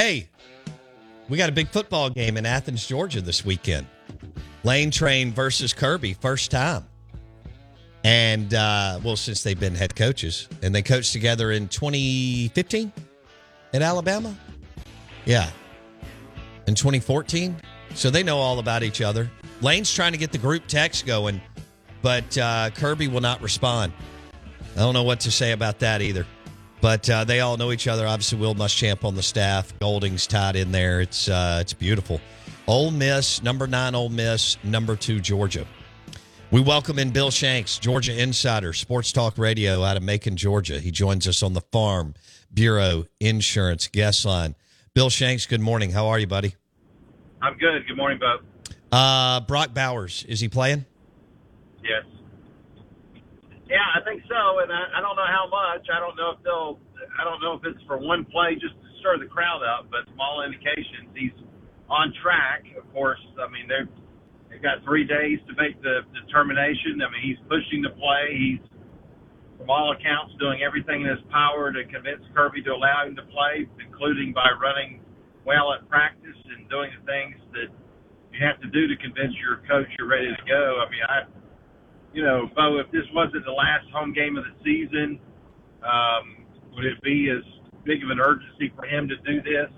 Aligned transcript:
Hey, 0.00 0.30
we 1.28 1.36
got 1.36 1.50
a 1.50 1.52
big 1.52 1.68
football 1.68 2.08
game 2.08 2.38
in 2.38 2.46
Athens, 2.46 2.86
Georgia 2.86 3.20
this 3.20 3.44
weekend. 3.44 3.86
Lane 4.64 4.90
Train 4.90 5.30
versus 5.30 5.74
Kirby, 5.74 6.14
first 6.14 6.50
time. 6.50 6.86
And, 8.02 8.54
uh, 8.54 8.98
well, 9.04 9.16
since 9.16 9.42
they've 9.42 9.60
been 9.60 9.74
head 9.74 9.94
coaches, 9.94 10.48
and 10.62 10.74
they 10.74 10.80
coached 10.80 11.12
together 11.12 11.52
in 11.52 11.68
2015 11.68 12.90
in 13.74 13.82
Alabama. 13.82 14.34
Yeah. 15.26 15.50
In 16.66 16.74
2014. 16.74 17.54
So 17.94 18.08
they 18.08 18.22
know 18.22 18.38
all 18.38 18.58
about 18.58 18.82
each 18.82 19.02
other. 19.02 19.30
Lane's 19.60 19.92
trying 19.92 20.12
to 20.12 20.18
get 20.18 20.32
the 20.32 20.38
group 20.38 20.66
text 20.66 21.04
going, 21.04 21.42
but 22.00 22.38
uh, 22.38 22.70
Kirby 22.70 23.08
will 23.08 23.20
not 23.20 23.42
respond. 23.42 23.92
I 24.76 24.78
don't 24.78 24.94
know 24.94 25.04
what 25.04 25.20
to 25.20 25.30
say 25.30 25.52
about 25.52 25.78
that 25.80 26.00
either. 26.00 26.26
But 26.80 27.08
uh, 27.10 27.24
they 27.24 27.40
all 27.40 27.56
know 27.56 27.72
each 27.72 27.86
other. 27.86 28.06
Obviously, 28.06 28.38
Will 28.38 28.54
Muschamp 28.54 29.04
on 29.04 29.14
the 29.14 29.22
staff. 29.22 29.78
Golding's 29.80 30.26
tied 30.26 30.56
in 30.56 30.72
there. 30.72 31.00
It's 31.00 31.28
uh, 31.28 31.58
it's 31.60 31.74
beautiful. 31.74 32.20
Ole 32.66 32.90
Miss, 32.90 33.42
number 33.42 33.66
nine, 33.66 33.94
Ole 33.94 34.08
Miss, 34.08 34.56
number 34.62 34.96
two, 34.96 35.20
Georgia. 35.20 35.66
We 36.50 36.60
welcome 36.60 36.98
in 36.98 37.10
Bill 37.10 37.30
Shanks, 37.30 37.78
Georgia 37.78 38.20
Insider, 38.20 38.72
Sports 38.72 39.12
Talk 39.12 39.38
Radio 39.38 39.84
out 39.84 39.96
of 39.96 40.02
Macon, 40.02 40.36
Georgia. 40.36 40.80
He 40.80 40.90
joins 40.90 41.28
us 41.28 41.42
on 41.42 41.52
the 41.52 41.60
Farm 41.72 42.14
Bureau 42.52 43.06
Insurance 43.20 43.86
guest 43.86 44.24
line. 44.24 44.56
Bill 44.94 45.10
Shanks, 45.10 45.46
good 45.46 45.60
morning. 45.60 45.90
How 45.90 46.08
are 46.08 46.18
you, 46.18 46.26
buddy? 46.26 46.54
I'm 47.42 47.56
good. 47.56 47.86
Good 47.86 47.96
morning, 47.96 48.18
Bob. 48.18 48.40
Uh, 48.92 49.44
Brock 49.46 49.72
Bowers, 49.72 50.24
is 50.28 50.40
he 50.40 50.48
playing? 50.48 50.86
Yeah, 53.70 53.86
I 53.94 54.02
think 54.02 54.26
so, 54.26 54.66
and 54.66 54.74
I, 54.74 54.98
I 54.98 55.00
don't 55.00 55.14
know 55.14 55.30
how 55.30 55.46
much. 55.46 55.86
I 55.94 56.02
don't 56.02 56.18
know 56.18 56.34
if 56.34 56.42
they'll. 56.42 56.82
I 57.14 57.22
don't 57.22 57.38
know 57.38 57.54
if 57.54 57.62
it's 57.62 57.78
for 57.86 58.02
one 58.02 58.26
play 58.26 58.58
just 58.58 58.74
to 58.74 58.88
stir 58.98 59.22
the 59.22 59.30
crowd 59.30 59.62
up, 59.62 59.86
but 59.94 60.10
from 60.10 60.18
all 60.18 60.42
indications, 60.42 61.06
he's 61.14 61.32
on 61.86 62.10
track. 62.18 62.66
Of 62.74 62.82
course, 62.90 63.22
I 63.38 63.46
mean 63.46 63.70
they're 63.70 63.86
they've 64.50 64.62
got 64.62 64.82
three 64.82 65.06
days 65.06 65.38
to 65.46 65.54
make 65.54 65.78
the 65.86 66.02
determination. 66.18 66.98
I 66.98 67.14
mean 67.14 67.22
he's 67.22 67.38
pushing 67.46 67.78
the 67.86 67.94
play. 67.94 68.34
He's 68.34 68.62
from 69.54 69.70
all 69.70 69.94
accounts 69.94 70.34
doing 70.42 70.66
everything 70.66 71.06
in 71.06 71.08
his 71.14 71.22
power 71.30 71.70
to 71.70 71.86
convince 71.86 72.26
Kirby 72.34 72.66
to 72.66 72.74
allow 72.74 73.06
him 73.06 73.14
to 73.22 73.26
play, 73.30 73.70
including 73.78 74.34
by 74.34 74.50
running 74.58 74.98
well 75.46 75.70
at 75.78 75.86
practice 75.86 76.38
and 76.58 76.66
doing 76.66 76.90
the 76.98 77.04
things 77.06 77.38
that 77.54 77.70
you 78.34 78.38
have 78.42 78.58
to 78.62 78.68
do 78.74 78.90
to 78.90 78.96
convince 78.98 79.34
your 79.38 79.62
coach 79.70 79.86
you're 79.94 80.10
ready 80.10 80.26
to 80.26 80.42
go. 80.50 80.82
I 80.82 80.90
mean 80.90 81.06
I 81.06 81.18
you 82.12 82.22
know, 82.24 82.50
Bo, 82.54 82.78
if 82.78 82.90
this 82.90 83.06
wasn't 83.14 83.44
the 83.44 83.52
last 83.52 83.86
home 83.92 84.12
game 84.12 84.36
of 84.36 84.44
the 84.44 84.54
season, 84.64 85.20
um, 85.82 86.44
would 86.74 86.84
it 86.84 87.00
be 87.02 87.30
as 87.30 87.44
big 87.84 88.02
of 88.02 88.10
an 88.10 88.20
urgency 88.20 88.72
for 88.74 88.84
him 88.84 89.08
to 89.08 89.16
do 89.22 89.40
this? 89.42 89.70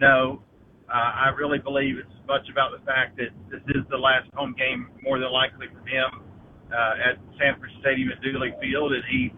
No. 0.00 0.42
Uh, 0.86 1.26
I 1.26 1.28
really 1.34 1.58
believe 1.58 1.98
it's 1.98 2.14
much 2.28 2.46
about 2.50 2.70
the 2.70 2.84
fact 2.86 3.18
that 3.18 3.34
this 3.50 3.62
is 3.74 3.82
the 3.90 3.98
last 3.98 4.30
home 4.34 4.54
game, 4.56 4.86
more 5.02 5.18
than 5.18 5.32
likely 5.32 5.66
from 5.66 5.82
him 5.82 6.22
uh, 6.70 7.10
at 7.10 7.18
Sanford 7.38 7.70
Stadium 7.80 8.10
at 8.14 8.22
Dooley 8.22 8.54
Field, 8.62 8.92
and 8.94 9.02
he 9.10 9.34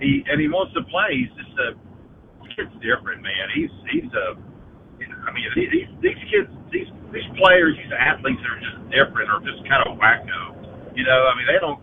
he 0.00 0.20
and 0.28 0.40
he 0.40 0.48
wants 0.48 0.74
to 0.74 0.84
play. 0.92 1.16
He's 1.16 1.32
just 1.32 1.56
a 1.56 1.68
kid's 2.52 2.76
different, 2.84 3.24
man. 3.24 3.48
He's 3.56 3.72
he's 3.88 4.12
a 4.12 4.36
I 5.24 5.32
mean 5.32 5.48
these 5.56 5.88
these 6.04 6.20
kids 6.28 6.52
these 6.68 6.92
these 7.08 7.28
players 7.40 7.72
these 7.80 7.92
athletes 7.96 8.44
are 8.44 8.60
just 8.60 8.84
different 8.92 9.32
or 9.32 9.40
just 9.40 9.64
kind 9.64 9.80
of 9.88 9.96
wacko 9.96 10.61
you 10.94 11.04
know, 11.04 11.28
I 11.28 11.36
mean, 11.36 11.46
they 11.46 11.60
don't. 11.60 11.80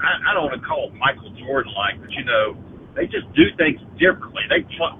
I, 0.00 0.30
I 0.30 0.34
don't 0.34 0.48
want 0.48 0.56
to 0.56 0.66
call 0.66 0.90
Michael 0.96 1.30
Jordan 1.36 1.72
like, 1.76 2.00
but 2.00 2.10
you 2.12 2.24
know, 2.24 2.56
they 2.96 3.04
just 3.06 3.28
do 3.36 3.44
things 3.56 3.80
differently. 4.00 4.42
They 4.48 4.64
pl- 4.76 4.98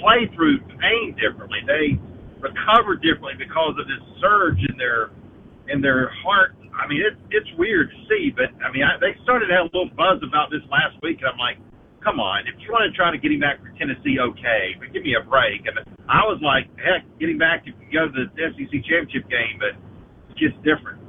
play 0.00 0.30
through 0.34 0.62
pain 0.78 1.18
differently. 1.18 1.58
They 1.66 1.98
recover 2.38 2.94
differently 2.96 3.34
because 3.36 3.74
of 3.78 3.86
this 3.86 4.02
surge 4.22 4.62
in 4.62 4.78
their 4.78 5.10
in 5.68 5.82
their 5.82 6.10
heart. 6.22 6.54
I 6.72 6.86
mean, 6.86 7.02
it's 7.02 7.20
it's 7.30 7.50
weird 7.58 7.90
to 7.90 7.98
see, 8.06 8.30
but 8.30 8.54
I 8.62 8.70
mean, 8.70 8.86
I, 8.86 8.96
they 9.02 9.18
started 9.22 9.50
to 9.50 9.54
a 9.58 9.70
little 9.70 9.90
buzz 9.98 10.22
about 10.22 10.50
this 10.50 10.62
last 10.70 10.94
week, 11.02 11.18
and 11.18 11.28
I'm 11.28 11.38
like, 11.38 11.58
come 12.02 12.20
on, 12.20 12.46
if 12.46 12.54
you 12.62 12.70
want 12.70 12.86
to 12.90 12.94
try 12.96 13.10
to 13.10 13.18
get 13.18 13.32
him 13.32 13.40
back 13.40 13.60
for 13.60 13.70
Tennessee, 13.78 14.18
okay, 14.22 14.78
but 14.78 14.92
give 14.92 15.02
me 15.02 15.14
a 15.18 15.24
break. 15.26 15.66
And 15.66 15.78
I 16.08 16.22
was 16.24 16.38
like, 16.40 16.70
heck, 16.78 17.02
getting 17.18 17.38
back 17.38 17.66
if 17.66 17.74
you 17.82 17.90
go 17.92 18.06
to 18.06 18.12
the 18.14 18.26
SEC 18.54 18.70
championship 18.86 19.28
game, 19.28 19.58
but 19.58 19.74
it's 20.30 20.38
just 20.38 20.56
different. 20.62 21.02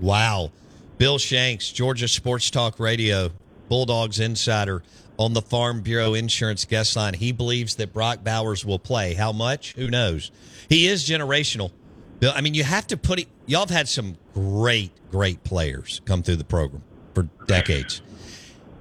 Wow. 0.00 0.50
Bill 0.98 1.18
Shanks, 1.18 1.70
Georgia 1.70 2.08
Sports 2.08 2.50
Talk 2.50 2.80
Radio, 2.80 3.30
Bulldogs 3.68 4.18
Insider 4.18 4.82
on 5.16 5.32
the 5.32 5.40
Farm 5.42 5.80
Bureau 5.80 6.14
Insurance 6.14 6.64
guest 6.64 6.96
line. 6.96 7.14
He 7.14 7.30
believes 7.30 7.76
that 7.76 7.92
Brock 7.92 8.24
Bowers 8.24 8.64
will 8.64 8.80
play. 8.80 9.14
How 9.14 9.30
much? 9.30 9.74
Who 9.74 9.88
knows? 9.88 10.32
He 10.68 10.88
is 10.88 11.08
generational. 11.08 11.70
Bill, 12.18 12.32
I 12.34 12.40
mean, 12.40 12.54
you 12.54 12.64
have 12.64 12.88
to 12.88 12.96
put 12.96 13.20
it. 13.20 13.28
Y'all 13.46 13.60
have 13.60 13.70
had 13.70 13.88
some 13.88 14.16
great, 14.34 14.90
great 15.12 15.44
players 15.44 16.00
come 16.04 16.24
through 16.24 16.36
the 16.36 16.44
program 16.44 16.82
for 17.14 17.28
decades. 17.46 18.02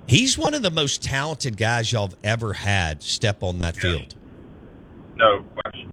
He's 0.08 0.38
one 0.40 0.56
of 0.56 0.64
the 0.64 0.72
most 0.72 1.04
talented 1.04 1.56
guys 1.56 1.92
y'all 1.92 2.08
have 2.08 2.18
ever 2.24 2.54
had 2.54 3.04
step 3.04 3.44
on 3.44 3.60
that 3.60 3.76
field. 3.76 4.16
No 5.18 5.44
question. 5.54 5.92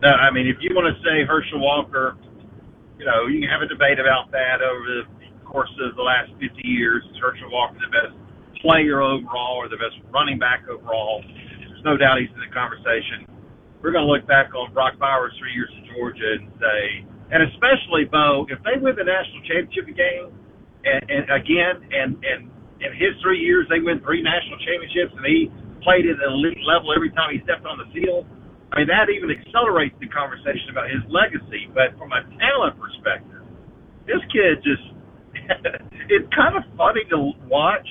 No, 0.00 0.08
I 0.08 0.30
mean, 0.30 0.46
if 0.46 0.56
you 0.60 0.74
want 0.74 0.94
to 0.94 1.02
say 1.02 1.24
Herschel 1.24 1.58
Walker, 1.58 2.16
you 2.98 3.04
know, 3.04 3.26
you 3.26 3.40
can 3.40 3.50
have 3.50 3.62
a 3.62 3.66
debate 3.66 3.98
about 3.98 4.30
that 4.30 4.62
over 4.62 4.84
the 4.84 5.15
course 5.56 5.72
of 5.80 5.96
the 5.96 6.04
last 6.04 6.28
50 6.36 6.52
years, 6.68 7.00
is 7.08 7.16
Herschel 7.16 7.48
Walker 7.48 7.80
the 7.80 7.88
best 7.88 8.12
player 8.60 9.00
overall 9.00 9.56
or 9.56 9.72
the 9.72 9.80
best 9.80 9.96
running 10.12 10.36
back 10.36 10.68
overall? 10.68 11.24
There's 11.24 11.80
no 11.80 11.96
doubt 11.96 12.20
he's 12.20 12.28
in 12.36 12.44
the 12.44 12.52
conversation. 12.52 13.24
We're 13.80 13.96
going 13.96 14.04
to 14.04 14.12
look 14.12 14.28
back 14.28 14.52
on 14.52 14.76
Brock 14.76 15.00
Bowers' 15.00 15.32
three 15.40 15.56
years 15.56 15.72
in 15.72 15.88
Georgia 15.96 16.44
and 16.44 16.52
say, 16.60 17.08
and 17.32 17.40
especially 17.48 18.04
Bo, 18.04 18.44
if 18.52 18.60
they 18.68 18.76
win 18.76 19.00
the 19.00 19.08
national 19.08 19.40
championship 19.48 19.88
game, 19.96 20.28
and, 20.84 21.00
and 21.08 21.24
again, 21.32 21.74
and 21.88 22.20
and 22.20 22.52
in 22.84 22.92
his 22.92 23.16
three 23.24 23.40
years 23.40 23.64
they 23.72 23.80
win 23.80 24.04
three 24.04 24.20
national 24.20 24.60
championships, 24.60 25.16
and 25.16 25.24
he 25.24 25.48
played 25.80 26.04
at 26.04 26.20
an 26.20 26.36
elite 26.36 26.60
level 26.68 26.92
every 26.92 27.16
time 27.16 27.32
he 27.32 27.40
stepped 27.48 27.64
on 27.64 27.80
the 27.80 27.88
field. 27.96 28.28
I 28.76 28.84
mean, 28.84 28.92
that 28.92 29.08
even 29.08 29.32
accelerates 29.32 29.96
the 30.04 30.12
conversation 30.12 30.68
about 30.68 30.92
his 30.92 31.00
legacy. 31.08 31.72
But 31.72 31.96
from 31.96 32.12
a 32.12 32.28
talent 32.36 32.76
perspective, 32.76 33.40
this 34.04 34.20
kid 34.30 34.60
just 34.60 34.95
it's 36.12 36.28
kind 36.34 36.56
of 36.56 36.64
funny 36.76 37.04
to 37.10 37.32
watch. 37.48 37.88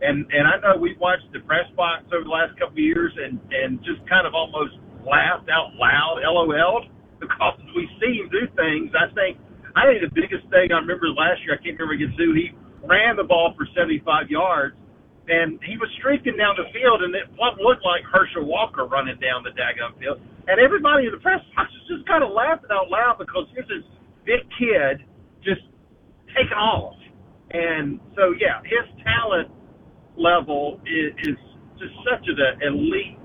And 0.00 0.26
and 0.30 0.46
I 0.46 0.62
know 0.62 0.78
we've 0.78 0.98
watched 1.00 1.26
the 1.32 1.40
press 1.42 1.66
box 1.74 2.06
over 2.14 2.22
the 2.22 2.30
last 2.30 2.54
couple 2.54 2.78
of 2.78 2.84
years 2.84 3.10
and 3.18 3.40
and 3.50 3.82
just 3.82 3.98
kind 4.06 4.26
of 4.26 4.34
almost 4.34 4.78
laughed 5.02 5.50
out 5.50 5.74
loud, 5.74 6.22
LOL, 6.22 6.86
because 7.18 7.58
we 7.74 7.88
see 7.98 8.22
him 8.22 8.30
do 8.30 8.46
things. 8.54 8.94
I 8.94 9.10
think 9.10 9.42
I 9.74 9.90
think 9.90 10.06
the 10.06 10.14
biggest 10.14 10.46
thing 10.54 10.70
I 10.70 10.78
remember 10.78 11.10
last 11.10 11.42
year, 11.42 11.58
I 11.58 11.60
can't 11.62 11.74
remember 11.78 11.98
against 11.98 12.18
who, 12.18 12.34
he 12.34 12.54
ran 12.86 13.18
the 13.18 13.26
ball 13.26 13.54
for 13.58 13.66
75 13.74 14.30
yards, 14.30 14.74
and 15.26 15.58
he 15.66 15.76
was 15.76 15.90
streaking 15.98 16.38
down 16.38 16.54
the 16.56 16.66
field, 16.70 17.02
and 17.02 17.14
it 17.14 17.26
looked 17.36 17.84
like 17.84 18.06
Herschel 18.06 18.46
Walker 18.46 18.86
running 18.86 19.18
down 19.18 19.42
the 19.42 19.52
daggum 19.54 19.98
field, 19.98 20.22
and 20.46 20.56
everybody 20.62 21.10
in 21.10 21.12
the 21.12 21.20
press 21.20 21.42
box 21.54 21.68
was 21.74 21.84
just 21.90 22.06
kind 22.06 22.22
of 22.22 22.30
laughing 22.32 22.70
out 22.70 22.86
loud 22.88 23.18
because 23.18 23.50
here's 23.52 23.68
this 23.68 23.86
big 24.24 24.46
kid 24.56 25.04
taking 26.38 26.56
off. 26.56 26.94
And 27.50 27.98
so, 28.14 28.34
yeah, 28.38 28.62
his 28.62 28.86
talent 29.02 29.50
level 30.16 30.80
is, 30.86 31.12
is 31.26 31.38
just 31.78 31.94
such 32.06 32.22
an 32.28 32.62
elite 32.62 33.18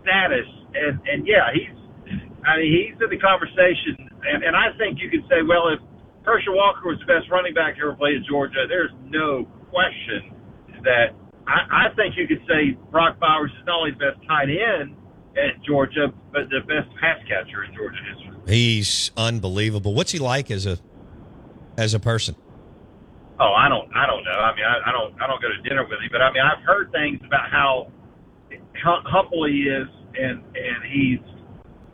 status. 0.00 0.48
And, 0.74 1.00
and 1.04 1.26
yeah, 1.26 1.52
he's, 1.52 1.76
I 2.46 2.56
mean, 2.56 2.70
he's 2.72 2.96
in 2.96 3.10
the 3.10 3.18
conversation. 3.18 4.08
And, 4.24 4.44
and 4.44 4.56
I 4.56 4.72
think 4.78 4.98
you 5.02 5.10
could 5.10 5.26
say, 5.28 5.42
well, 5.42 5.68
if 5.68 5.80
Herschel 6.24 6.54
Walker 6.54 6.88
was 6.88 6.98
the 7.00 7.06
best 7.06 7.30
running 7.30 7.54
back 7.54 7.74
ever 7.82 7.94
played 7.94 8.22
at 8.22 8.24
Georgia, 8.28 8.64
there's 8.68 8.94
no 9.10 9.44
question 9.70 10.32
that 10.84 11.14
I, 11.46 11.90
I 11.90 11.94
think 11.94 12.14
you 12.16 12.26
could 12.28 12.46
say 12.46 12.78
Brock 12.90 13.18
Bowers 13.18 13.50
is 13.50 13.66
not 13.66 13.80
only 13.80 13.90
the 13.92 13.98
best 13.98 14.22
tight 14.28 14.48
end 14.48 14.94
at 15.34 15.62
Georgia, 15.66 16.12
but 16.30 16.42
the 16.50 16.60
best 16.60 16.88
pass 17.00 17.18
catcher 17.26 17.64
in 17.64 17.74
Georgia 17.74 17.98
history. 18.14 18.36
He's 18.46 19.10
unbelievable. 19.16 19.94
What's 19.94 20.12
he 20.12 20.18
like 20.18 20.50
as 20.50 20.66
a 20.66 20.78
as 21.76 21.94
a 21.94 22.00
person? 22.00 22.36
Oh, 23.40 23.54
I 23.54 23.68
don't, 23.68 23.88
I 23.94 24.06
don't 24.06 24.24
know. 24.24 24.38
I 24.38 24.54
mean, 24.54 24.64
I, 24.64 24.90
I 24.90 24.92
don't, 24.92 25.14
I 25.20 25.26
don't 25.26 25.40
go 25.42 25.48
to 25.48 25.68
dinner 25.68 25.82
with 25.82 25.98
him, 26.00 26.08
but 26.12 26.22
I 26.22 26.32
mean, 26.32 26.42
I've 26.42 26.62
heard 26.64 26.92
things 26.92 27.20
about 27.24 27.50
how 27.50 27.90
humble 28.74 29.46
he 29.46 29.62
is, 29.68 29.88
and 30.14 30.42
and 30.54 30.80
he's. 30.92 31.20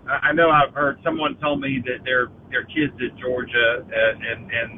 I 0.09 0.33
know 0.33 0.49
I've 0.49 0.73
heard 0.73 0.99
someone 1.05 1.37
told 1.37 1.61
me 1.61 1.83
that 1.85 2.05
their 2.05 2.29
their 2.51 2.65
kids 2.65 2.93
at 2.97 3.17
Georgia, 3.21 3.85
and 3.85 4.25
and, 4.25 4.41
and 4.51 4.71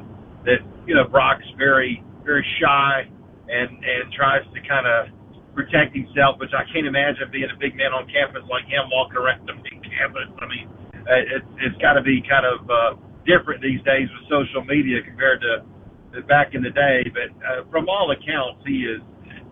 that 0.45 0.59
you 0.85 0.95
know 0.95 1.05
Brock's 1.07 1.47
very 1.57 2.03
very 2.23 2.45
shy 2.61 3.07
and 3.49 3.69
and 3.69 4.11
tries 4.13 4.43
to 4.53 4.59
kind 4.67 4.87
of 4.87 5.07
protect 5.55 5.95
himself, 5.95 6.39
which 6.39 6.51
I 6.55 6.63
can't 6.71 6.87
imagine 6.87 7.27
being 7.31 7.51
a 7.51 7.59
big 7.59 7.75
man 7.75 7.91
on 7.91 8.07
campus 8.07 8.43
like 8.49 8.65
him 8.65 8.87
walking 8.91 9.17
around 9.17 9.47
the 9.47 9.55
big 9.59 9.83
campus. 9.83 10.31
I 10.39 10.47
mean, 10.47 10.67
it, 11.07 11.43
it's 11.59 11.75
got 11.81 11.93
to 11.93 12.01
be 12.01 12.23
kind 12.23 12.45
of 12.47 12.69
uh, 12.69 12.95
different 13.25 13.61
these 13.61 13.81
days 13.83 14.09
with 14.09 14.29
social 14.29 14.63
media 14.65 15.01
compared 15.01 15.41
to 15.41 16.21
back 16.23 16.53
in 16.53 16.61
the 16.61 16.71
day. 16.71 17.05
But 17.13 17.29
uh, 17.45 17.63
from 17.71 17.89
all 17.89 18.11
accounts, 18.11 18.63
he 18.65 18.83
is 18.83 19.01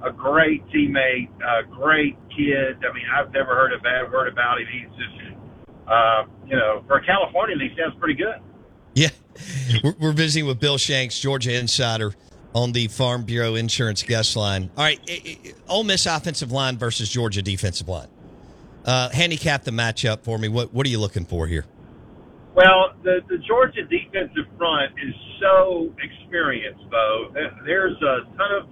a 0.04 0.12
great 0.12 0.66
teammate, 0.68 1.30
a 1.42 1.64
great 1.66 2.18
kid. 2.36 2.78
I 2.84 2.94
mean, 2.94 3.06
I've 3.14 3.32
never 3.32 3.56
heard 3.56 3.74
a 3.74 3.80
bad 3.80 4.12
word 4.12 4.32
about 4.32 4.60
him. 4.60 4.68
He's 4.72 4.90
just 4.98 5.20
uh, 5.90 6.26
you 6.46 6.56
know, 6.56 6.84
for 6.88 6.98
a 6.98 7.06
California 7.06 7.56
he 7.60 7.76
sounds 7.80 7.96
pretty 8.00 8.14
good. 8.14 8.36
Yeah, 8.94 9.10
we're, 9.84 9.96
we're 10.00 10.12
visiting 10.12 10.48
with 10.48 10.60
Bill 10.60 10.78
Shanks, 10.78 11.20
Georgia 11.20 11.58
insider, 11.58 12.14
on 12.54 12.72
the 12.72 12.88
Farm 12.88 13.24
Bureau 13.24 13.56
Insurance 13.56 14.04
guest 14.04 14.36
line. 14.36 14.70
All 14.78 14.84
right, 14.84 15.00
it, 15.08 15.40
it, 15.46 15.56
Ole 15.68 15.84
Miss 15.84 16.06
offensive 16.06 16.52
line 16.52 16.78
versus 16.78 17.10
Georgia 17.10 17.42
defensive 17.42 17.88
line. 17.88 18.08
Uh, 18.86 19.10
handicap 19.10 19.64
the 19.64 19.72
matchup 19.72 20.24
for 20.24 20.38
me. 20.38 20.48
What 20.48 20.74
what 20.74 20.86
are 20.86 20.90
you 20.90 21.00
looking 21.00 21.26
for 21.26 21.48
here? 21.48 21.66
Well, 22.60 22.92
the 23.08 23.24
the 23.32 23.40
Georgia 23.48 23.88
defensive 23.88 24.44
front 24.60 24.92
is 25.00 25.16
so 25.40 25.96
experienced, 26.04 26.84
Bo. 26.92 27.32
Uh, 27.32 27.56
there's 27.64 27.96
a 28.04 28.28
ton 28.36 28.52
of 28.52 28.68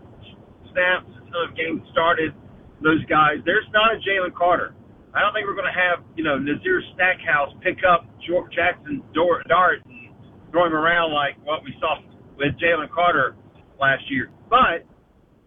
snaps, 0.75 1.07
a 1.07 1.23
ton 1.31 1.47
of 1.47 1.55
games 1.55 1.79
started. 1.95 2.35
Those 2.83 2.99
guys. 3.07 3.39
There's 3.47 3.63
not 3.71 3.95
a 3.95 3.97
Jalen 4.03 4.35
Carter. 4.35 4.75
I 5.15 5.23
don't 5.23 5.31
think 5.31 5.47
we're 5.47 5.55
going 5.55 5.71
to 5.71 5.79
have 5.79 6.03
you 6.19 6.23
know 6.27 6.35
Nazir 6.35 6.83
Stackhouse 6.99 7.55
pick 7.63 7.79
up 7.87 8.03
George 8.27 8.51
Jaxson 8.51 8.99
Dart 9.15 9.47
and 9.87 10.11
throw 10.51 10.67
him 10.67 10.75
around 10.75 11.15
like 11.15 11.39
what 11.47 11.63
we 11.63 11.71
saw 11.79 12.03
with 12.35 12.59
Jalen 12.59 12.91
Carter 12.91 13.39
last 13.79 14.03
year. 14.11 14.27
But 14.51 14.83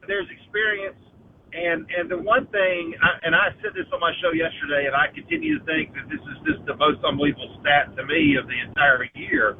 there's 0.08 0.26
experience, 0.32 0.96
and 1.52 1.86
and 1.90 2.06
the 2.10 2.18
one 2.18 2.46
thing, 2.54 2.94
I, 3.02 3.26
and 3.26 3.34
I 3.34 3.50
said 3.62 3.74
this 3.74 3.86
on 3.90 3.98
my 3.98 4.14
show 4.22 4.30
yesterday, 4.30 4.86
and 4.86 4.94
I 4.94 5.10
continue 5.10 5.58
to 5.58 5.62
think 5.66 5.90
that 5.98 6.06
this 6.06 6.22
is 6.22 6.38
just 6.46 6.62
the 6.66 6.78
most 6.78 7.02
unbelievable 7.02 7.50
stat 7.60 7.90
to 7.98 8.02
me 8.06 8.38
of 8.38 8.46
the 8.46 8.58
entire 8.58 9.06
year. 9.14 9.58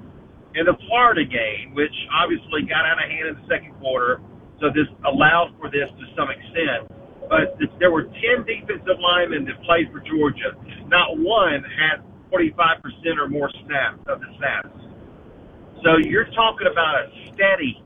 In 0.54 0.66
the 0.66 0.74
Florida 0.90 1.22
game, 1.22 1.74
which 1.78 1.94
obviously 2.10 2.66
got 2.66 2.82
out 2.82 2.98
of 2.98 3.06
hand 3.06 3.26
in 3.30 3.34
the 3.38 3.46
second 3.46 3.70
quarter, 3.78 4.18
so 4.58 4.66
this 4.74 4.90
allowed 5.06 5.54
for 5.62 5.70
this 5.70 5.86
to 5.86 6.04
some 6.18 6.26
extent. 6.26 6.90
But 7.30 7.54
there 7.78 7.94
were 7.94 8.10
10 8.10 8.42
defensive 8.42 8.98
linemen 8.98 9.46
that 9.46 9.62
played 9.62 9.94
for 9.94 10.02
Georgia. 10.02 10.58
Not 10.90 11.14
one 11.22 11.62
had 11.62 12.02
45% 12.34 12.82
or 13.14 13.30
more 13.30 13.50
snaps 13.62 14.02
of 14.10 14.18
the 14.18 14.30
snaps. 14.38 14.74
So 15.86 16.02
you're 16.02 16.28
talking 16.34 16.66
about 16.66 17.06
a 17.06 17.30
steady 17.30 17.78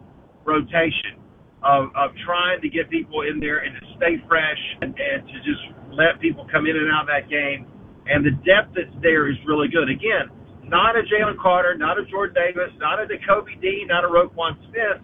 rotation 0.45 1.21
of, 1.65 1.89
of 1.97 2.13
trying 2.29 2.61
to 2.61 2.69
get 2.69 2.93
people 2.93 3.25
in 3.25 3.41
there 3.41 3.65
and 3.65 3.73
to 3.81 3.85
stay 3.97 4.21
fresh 4.29 4.61
and, 4.85 4.93
and 4.93 5.25
to 5.27 5.37
just 5.43 5.65
let 5.97 6.21
people 6.21 6.47
come 6.53 6.69
in 6.69 6.77
and 6.77 6.93
out 6.93 7.09
of 7.09 7.11
that 7.11 7.27
game. 7.33 7.67
And 8.05 8.21
the 8.21 8.37
depth 8.45 8.77
that's 8.77 8.93
there 9.01 9.33
is 9.33 9.37
really 9.49 9.73
good. 9.73 9.89
Again, 9.89 10.29
not 10.69 10.97
a 10.97 11.03
Jalen 11.09 11.41
Carter, 11.41 11.73
not 11.77 11.97
a 11.97 12.05
Jordan 12.05 12.37
Davis, 12.37 12.73
not 12.77 13.01
a 13.01 13.09
Nakobe 13.09 13.57
Dean, 13.65 13.89
not 13.89 14.05
a 14.05 14.09
Roquan 14.09 14.61
Smith, 14.69 15.01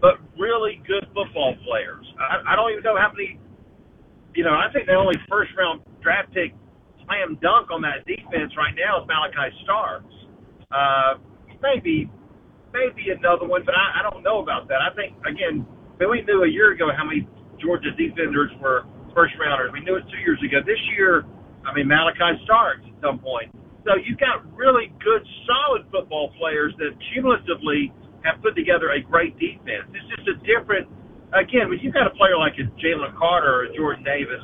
but 0.00 0.20
really 0.36 0.84
good 0.84 1.08
football 1.16 1.56
players. 1.64 2.04
I, 2.20 2.52
I 2.52 2.56
don't 2.56 2.72
even 2.72 2.84
know 2.84 2.96
how 3.00 3.08
many, 3.08 3.40
you 4.36 4.44
know, 4.44 4.52
I 4.52 4.68
think 4.72 4.86
the 4.86 4.94
only 4.94 5.16
first 5.28 5.52
round 5.56 5.80
draft 6.04 6.32
pick 6.36 6.52
slam 7.08 7.38
dunk 7.40 7.70
on 7.70 7.80
that 7.82 8.04
defense 8.04 8.52
right 8.56 8.74
now 8.76 9.00
is 9.00 9.08
Malaki 9.08 9.48
Starks. 9.64 10.14
Uh, 10.68 11.20
maybe 11.60 12.10
maybe 12.72 13.12
another 13.12 13.46
one, 13.46 13.62
but 13.64 13.76
I, 13.76 14.00
I 14.00 14.10
don't 14.10 14.22
know 14.22 14.40
about 14.40 14.68
that. 14.68 14.80
I 14.80 14.94
think 14.96 15.16
again, 15.24 15.64
we 16.08 16.22
knew 16.22 16.44
a 16.44 16.50
year 16.50 16.72
ago 16.72 16.88
how 16.94 17.04
many 17.04 17.28
Georgia 17.60 17.92
defenders 17.92 18.50
were 18.60 18.84
first 19.14 19.34
rounders. 19.38 19.70
We 19.72 19.80
knew 19.84 19.96
it 19.96 20.04
two 20.08 20.22
years 20.24 20.40
ago. 20.40 20.64
This 20.64 20.80
year, 20.96 21.24
I 21.62 21.70
mean, 21.74 21.86
Malaki 21.86 22.38
Starks 22.44 22.82
at 22.88 22.96
some 23.00 23.18
point. 23.20 23.52
So 23.84 23.98
you've 23.98 24.18
got 24.18 24.46
really 24.54 24.94
good, 25.02 25.22
solid 25.46 25.86
football 25.90 26.30
players 26.38 26.72
that 26.78 26.94
cumulatively 27.12 27.90
have 28.22 28.38
put 28.40 28.54
together 28.54 28.94
a 28.94 29.02
great 29.02 29.34
defense. 29.38 29.90
It's 29.90 30.08
just 30.14 30.26
a 30.30 30.36
different. 30.46 30.86
Again, 31.34 31.66
when 31.66 31.80
you've 31.82 31.96
got 31.96 32.06
a 32.06 32.14
player 32.14 32.38
like 32.38 32.54
a 32.60 32.66
Jalen 32.78 33.16
Carter 33.18 33.66
or 33.66 33.74
Jordan 33.74 34.04
Davis, 34.04 34.42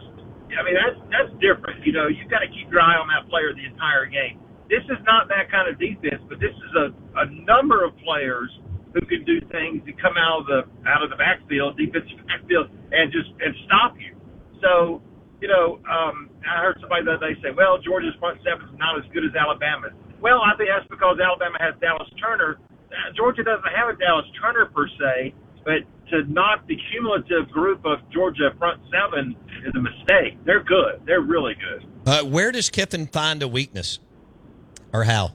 I 0.56 0.64
mean 0.64 0.75
that's 0.75 0.99
that's 1.12 1.32
different. 1.38 1.84
You 1.87 1.93
know, 1.93 2.08
you've 2.08 2.32
got 2.32 2.40
to 2.43 2.50
keep 2.50 2.66
your 2.72 2.81
eye 2.81 2.99
on 2.99 3.06
that 3.12 3.28
player 3.31 3.52
the 3.54 3.69
entire 3.69 4.08
game. 4.08 4.40
This 4.66 4.82
is 4.90 4.99
not 5.06 5.28
that 5.31 5.52
kind 5.52 5.69
of 5.70 5.78
defense, 5.78 6.20
but 6.26 6.40
this 6.40 6.52
is 6.52 6.72
a, 6.76 6.87
a 7.22 7.26
number 7.46 7.84
of 7.84 7.94
players 8.02 8.50
who 8.99 9.06
can 9.06 9.23
do 9.25 9.39
things 9.55 9.87
and 9.87 9.95
come 10.03 10.19
out 10.19 10.43
of 10.43 10.47
the 10.47 10.61
out 10.91 11.03
of 11.03 11.11
the 11.11 11.17
backfield, 11.17 11.79
defensive 11.79 12.19
backfield, 12.27 12.67
and 12.91 13.12
just 13.15 13.31
and 13.39 13.55
stop 13.67 13.95
you. 13.95 14.19
So, 14.59 15.00
you 15.41 15.47
know, 15.47 15.79
um, 15.87 16.31
I 16.43 16.59
heard 16.67 16.83
somebody 16.83 17.06
the 17.06 17.15
other 17.15 17.31
day 17.31 17.39
say, 17.41 17.55
"Well, 17.55 17.79
Georgia's 17.79 18.15
front 18.19 18.43
seven 18.43 18.67
is 18.67 18.79
not 18.79 18.99
as 18.99 19.06
good 19.15 19.23
as 19.23 19.35
Alabama's." 19.39 19.95
Well, 20.19 20.43
I 20.43 20.59
think 20.59 20.69
that's 20.75 20.89
because 20.91 21.23
Alabama 21.23 21.56
has 21.62 21.79
Dallas 21.79 22.11
Turner. 22.19 22.59
Uh, 22.91 23.15
Georgia 23.15 23.47
doesn't 23.47 23.71
have 23.71 23.95
a 23.95 23.97
Dallas 23.97 24.27
Turner 24.43 24.67
per 24.67 24.89
se, 24.99 25.35
but 25.62 25.87
to 26.11 26.27
knock 26.27 26.67
the 26.67 26.75
cumulative 26.91 27.53
group 27.55 27.87
of 27.87 28.03
Georgia 28.11 28.50
front 28.59 28.83
seven 28.91 29.37
is 29.62 29.75
a 29.77 29.81
mistake. 29.81 30.43
They're 30.45 30.65
good. 30.65 31.06
They're 31.06 31.23
really 31.23 31.55
good. 31.55 31.87
Uh, 32.06 32.25
where 32.25 32.50
does 32.50 32.71
Kiffin 32.71 33.06
find 33.06 33.43
a 33.43 33.49
weakness? 33.49 34.00
or 34.93 35.05
how? 35.05 35.35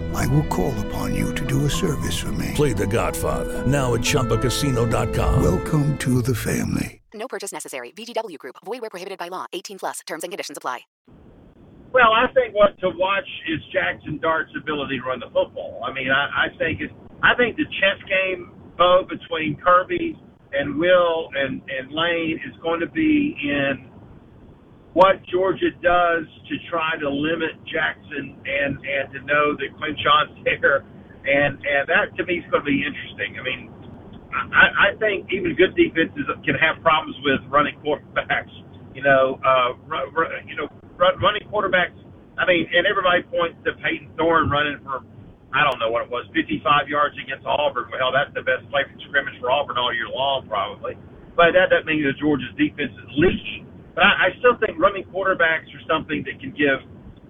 I 0.15 0.27
will 0.27 0.45
call 0.47 0.73
upon 0.87 1.15
you 1.15 1.33
to 1.35 1.45
do 1.45 1.65
a 1.65 1.69
service 1.69 2.17
for 2.17 2.31
me. 2.33 2.51
Play 2.55 2.73
The 2.73 2.87
Godfather, 2.87 3.65
now 3.67 3.93
at 3.93 4.01
Chumbacasino.com. 4.01 5.43
Welcome 5.43 5.97
to 5.99 6.21
the 6.21 6.35
family. 6.35 7.01
No 7.13 7.27
purchase 7.27 7.51
necessary. 7.51 7.91
VGW 7.91 8.37
Group. 8.37 8.55
Void 8.65 8.81
where 8.81 8.89
prohibited 8.89 9.17
by 9.17 9.27
law. 9.27 9.45
18 9.53 9.79
plus. 9.79 9.99
Terms 10.07 10.23
and 10.23 10.31
conditions 10.31 10.57
apply. 10.57 10.81
Well, 11.93 12.13
I 12.13 12.31
think 12.33 12.55
what 12.55 12.79
to 12.79 12.89
watch 12.95 13.27
is 13.49 13.59
Jaxson 13.75 14.21
Dart's 14.21 14.51
ability 14.55 14.99
to 14.99 15.03
run 15.03 15.19
the 15.19 15.25
football. 15.25 15.83
I 15.85 15.91
mean, 15.91 16.09
I, 16.09 16.45
I 16.45 16.57
think 16.57 16.79
it's, 16.79 16.93
I 17.21 17.35
think 17.35 17.57
the 17.57 17.65
chess 17.65 17.99
game, 18.07 18.51
Bo, 18.77 19.03
between 19.09 19.57
Kirby 19.57 20.17
and 20.53 20.79
Will 20.79 21.29
and, 21.35 21.61
and 21.67 21.91
Lane 21.91 22.39
is 22.47 22.55
going 22.63 22.79
to 22.79 22.87
be 22.87 23.35
in 23.43 23.90
what 24.93 25.23
Georgia 25.31 25.71
does 25.81 26.27
to 26.49 26.55
try 26.69 26.99
to 26.99 27.07
limit 27.09 27.55
Jaxson 27.63 28.35
and, 28.43 28.75
and 28.83 29.05
to 29.15 29.19
know 29.23 29.55
that 29.55 29.69
Quinshon's 29.79 30.35
there. 30.61 30.83
And, 31.21 31.61
and 31.61 31.85
that 31.87 32.17
to 32.17 32.25
me 32.25 32.41
is 32.41 32.47
going 32.49 32.65
to 32.65 32.69
be 32.69 32.81
interesting. 32.81 33.37
I 33.37 33.43
mean, 33.45 33.61
I, 34.33 34.91
I 34.91 34.97
think 34.97 35.29
even 35.31 35.55
good 35.55 35.75
defenses 35.77 36.25
can 36.43 36.55
have 36.57 36.81
problems 36.81 37.15
with 37.23 37.39
running 37.51 37.77
quarterbacks. 37.85 38.51
You 38.95 39.03
know, 39.03 39.39
uh, 39.45 39.77
run, 39.87 40.11
run, 40.11 40.31
you 40.47 40.55
know, 40.57 40.67
run, 40.97 41.15
running 41.21 41.45
quarterbacks. 41.47 41.95
I 42.39 42.47
mean, 42.47 42.67
and 42.73 42.87
everybody 42.87 43.23
points 43.23 43.61
to 43.69 43.77
Payton 43.79 44.17
Thorne 44.17 44.49
running 44.49 44.79
for 44.83 45.05
I 45.51 45.67
don't 45.67 45.83
know 45.83 45.91
what 45.91 46.07
it 46.07 46.11
was, 46.11 46.23
55 46.31 46.87
yards 46.87 47.15
against 47.19 47.43
Auburn. 47.43 47.91
Well, 47.91 48.15
that's 48.15 48.31
the 48.31 48.39
best 48.39 48.63
play 48.71 48.87
from 48.87 48.95
scrimmage 49.11 49.35
for 49.43 49.51
Auburn 49.51 49.75
all 49.75 49.91
year 49.91 50.07
long, 50.07 50.47
probably. 50.47 50.95
But 51.35 51.59
that 51.59 51.67
doesn't 51.67 51.87
mean 51.87 52.07
that 52.07 52.15
Georgia's 52.15 52.55
defense 52.55 52.95
is 52.95 53.09
leaky. 53.19 53.67
But 53.95 54.03
I, 54.03 54.29
I 54.31 54.39
still 54.39 54.55
think 54.57 54.79
running 54.79 55.03
quarterbacks 55.05 55.67
are 55.75 55.83
something 55.87 56.23
that 56.23 56.39
can 56.39 56.51
give 56.51 56.79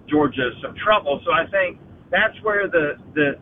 Georgia 0.08 0.50
some 0.62 0.74
trouble. 0.76 1.20
So 1.24 1.32
I 1.32 1.46
think 1.50 1.78
that's 2.10 2.36
where 2.42 2.68
the 2.68 2.98
the 3.14 3.38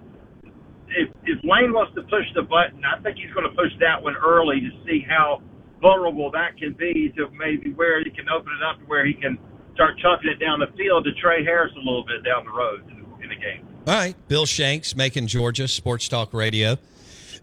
if, 0.90 1.08
if 1.24 1.38
Lane 1.44 1.72
wants 1.72 1.94
to 1.94 2.02
push 2.02 2.26
the 2.34 2.42
button, 2.42 2.82
I 2.84 3.00
think 3.02 3.16
he's 3.16 3.32
going 3.32 3.48
to 3.48 3.54
push 3.54 3.70
that 3.80 4.02
one 4.02 4.16
early 4.16 4.60
to 4.60 4.70
see 4.84 5.04
how 5.06 5.42
vulnerable 5.80 6.30
that 6.32 6.56
can 6.58 6.72
be 6.74 7.12
to 7.16 7.30
maybe 7.30 7.72
where 7.72 8.02
he 8.02 8.10
can 8.10 8.28
open 8.28 8.52
it 8.52 8.62
up 8.62 8.80
to 8.80 8.84
where 8.86 9.06
he 9.06 9.14
can 9.14 9.38
start 9.74 9.98
chucking 9.98 10.28
it 10.28 10.38
down 10.38 10.60
the 10.60 10.66
field 10.76 11.04
to 11.04 11.12
Tre 11.20 11.44
Harris 11.44 11.72
a 11.74 11.78
little 11.78 12.04
bit 12.04 12.24
down 12.24 12.44
the 12.44 12.50
road 12.50 12.82
in, 13.22 13.28
the 13.28 13.36
game. 13.36 13.64
All 13.86 13.94
right. 13.94 14.16
Bill 14.28 14.44
Shanks, 14.44 14.96
Macon 14.96 15.26
Georgia, 15.28 15.68
Sports 15.68 16.08
Talk 16.08 16.34
Radio. 16.34 16.78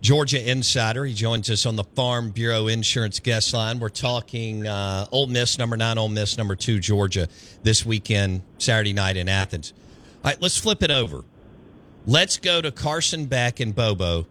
Georgia 0.02 0.50
Insider. 0.50 1.06
He 1.06 1.14
joins 1.14 1.50
us 1.50 1.66
on 1.66 1.76
the 1.76 1.84
Farm 1.84 2.32
Bureau 2.32 2.68
Insurance 2.68 3.20
guest 3.20 3.54
line. 3.54 3.80
We're 3.80 3.90
talking 3.90 4.68
uh, 4.68 5.08
Miss, 5.28 5.58
number 5.58 5.78
nine, 5.78 5.98
Ole 5.98 6.10
Miss, 6.10 6.38
number 6.38 6.56
two, 6.56 6.80
Georgia, 6.80 7.28
this 7.64 7.86
weekend, 7.86 8.42
Saturday 8.58 8.94
night 8.94 9.18
in 9.18 9.28
Athens. 9.28 9.74
All 10.24 10.32
right, 10.32 10.42
let's 10.42 10.58
flip 10.58 10.84
it 10.84 10.92
over. 10.92 11.24
Let's 12.06 12.38
go 12.38 12.62
to 12.62 12.72
Carson 12.72 13.26
Beck 13.26 13.60
and 13.60 13.76
Bobo 13.76 14.28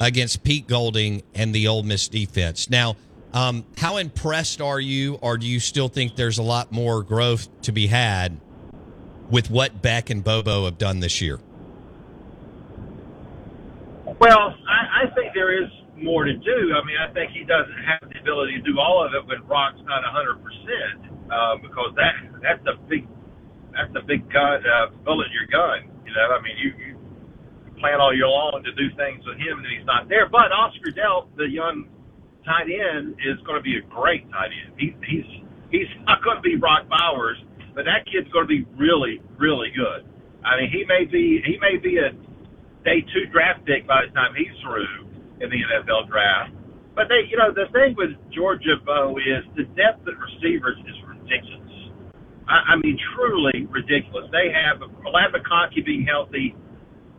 against 0.00 0.44
Pete 0.44 0.66
Golding 0.66 1.22
and 1.34 1.54
the 1.54 1.68
Ole 1.68 1.82
Miss 1.82 2.08
defense. 2.08 2.68
Now, 2.68 2.96
um, 3.32 3.64
how 3.76 3.96
impressed 3.96 4.60
are 4.60 4.80
you, 4.80 5.14
or 5.16 5.38
do 5.38 5.46
you 5.46 5.60
still 5.60 5.88
think 5.88 6.16
there's 6.16 6.38
a 6.38 6.42
lot 6.42 6.72
more 6.72 7.02
growth 7.02 7.48
to 7.62 7.72
be 7.72 7.86
had 7.86 8.40
with 9.30 9.50
what 9.50 9.82
Beck 9.82 10.10
and 10.10 10.22
Bobo 10.22 10.64
have 10.64 10.78
done 10.78 11.00
this 11.00 11.20
year? 11.20 11.38
Well, 14.20 14.54
I, 14.68 15.10
I 15.10 15.14
think 15.14 15.34
there 15.34 15.52
is 15.52 15.70
more 15.98 16.24
to 16.24 16.34
do. 16.34 16.58
I 16.72 16.80
mean, 16.86 16.96
I 17.00 17.12
think 17.12 17.32
he 17.34 17.44
doesn't 17.44 17.80
have 17.84 18.06
the 18.08 18.18
ability 18.20 18.56
to 18.60 18.64
do 18.64 18.78
all 18.80 19.04
of 19.04 19.12
it 19.14 19.22
when 19.28 19.42
Brock's 19.48 19.80
not 19.84 20.04
a 20.06 20.12
hundred 20.12 20.38
percent, 20.40 21.12
uh, 21.32 21.58
because 21.60 21.92
that 21.98 22.14
that's 22.42 22.64
a 22.70 22.78
big 22.88 23.08
that's 23.74 23.92
a 23.96 24.04
big 24.06 24.26
gun 24.32 24.62
uh, 24.64 24.92
bullet 25.04 25.28
in 25.30 25.34
your 25.36 25.50
gun. 25.50 25.90
You 26.06 26.12
know, 26.14 26.26
I 26.34 26.40
mean, 26.42 26.56
you, 26.60 26.70
you 26.80 26.92
plan 27.80 28.00
all 28.00 28.14
year 28.14 28.28
long 28.28 28.62
to 28.64 28.72
do 28.74 28.88
things 28.96 29.24
with 29.26 29.38
him, 29.38 29.60
and 29.62 29.68
he's 29.70 29.86
not 29.86 30.08
there. 30.08 30.28
But 30.28 30.52
Oscar 30.52 30.92
Delp, 30.94 31.30
the 31.36 31.48
young 31.48 31.88
tight 32.44 32.68
end, 32.72 33.16
is 33.22 33.38
going 33.46 33.58
to 33.60 33.64
be 33.64 33.78
a 33.78 33.84
great 33.92 34.26
tight 34.32 34.52
end. 34.52 34.74
He, 34.80 34.96
he's 35.06 35.28
he's 35.70 35.90
not 36.08 36.24
going 36.24 36.38
to 36.38 36.44
be 36.46 36.56
Brock 36.56 36.88
Bowers, 36.90 37.38
but 37.74 37.84
that 37.86 38.06
kid's 38.10 38.30
going 38.32 38.48
to 38.48 38.52
be 38.52 38.64
really 38.78 39.20
really 39.38 39.70
good. 39.76 40.08
I 40.44 40.56
mean, 40.60 40.70
he 40.72 40.84
may 40.88 41.04
be 41.06 41.42
he 41.46 41.58
may 41.60 41.78
be 41.78 41.98
a 42.00 42.12
day 42.86 43.02
two 43.10 43.26
draft 43.34 43.66
pick 43.66 43.82
by 43.90 44.06
the 44.06 44.14
time 44.14 44.30
he's 44.38 44.54
through 44.62 45.10
in 45.42 45.50
the 45.50 45.58
NFL 45.58 46.06
draft. 46.06 46.54
But 46.94 47.10
they, 47.10 47.26
you 47.28 47.36
know, 47.36 47.52
the 47.52 47.66
thing 47.74 47.98
with 47.98 48.14
Georgia 48.32 48.78
Bo 48.80 49.18
is 49.18 49.44
the 49.58 49.66
depth 49.74 50.06
at 50.06 50.16
receivers 50.16 50.78
is 50.86 50.96
ridiculous. 51.04 51.66
I, 52.48 52.72
I 52.72 52.74
mean, 52.80 52.96
truly 53.12 53.66
ridiculous. 53.68 54.30
They 54.30 54.48
have 54.54 54.80
McConkey 54.80 55.84
being 55.84 56.06
healthy 56.06 56.54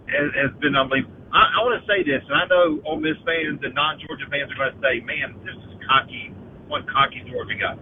has, 0.08 0.32
has 0.34 0.52
been 0.64 0.74
unbelievable. 0.74 1.14
I, 1.30 1.60
I 1.60 1.68
want 1.68 1.78
to 1.78 1.86
say 1.86 2.02
this, 2.02 2.24
and 2.26 2.36
I 2.40 2.48
know 2.48 2.80
Ole 2.88 3.04
Miss 3.04 3.20
fans 3.28 3.60
and 3.62 3.76
non-Georgia 3.76 4.26
fans 4.32 4.48
are 4.50 4.58
going 4.58 4.74
to 4.74 4.82
say, 4.82 5.04
"Man, 5.04 5.36
this 5.44 5.54
is 5.54 5.76
cocky. 5.84 6.32
What 6.72 6.88
cocky 6.88 7.22
Georgia 7.28 7.60
got?" 7.60 7.76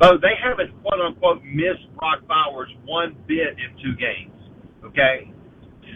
So 0.00 0.16
they 0.22 0.38
haven't 0.38 0.70
quote 0.80 1.02
unquote 1.02 1.42
missed 1.42 1.90
Brock 1.98 2.22
Bowers 2.30 2.70
one 2.86 3.18
bit 3.26 3.58
in 3.58 3.74
two 3.82 3.98
games. 3.98 4.32
Okay, 4.86 5.34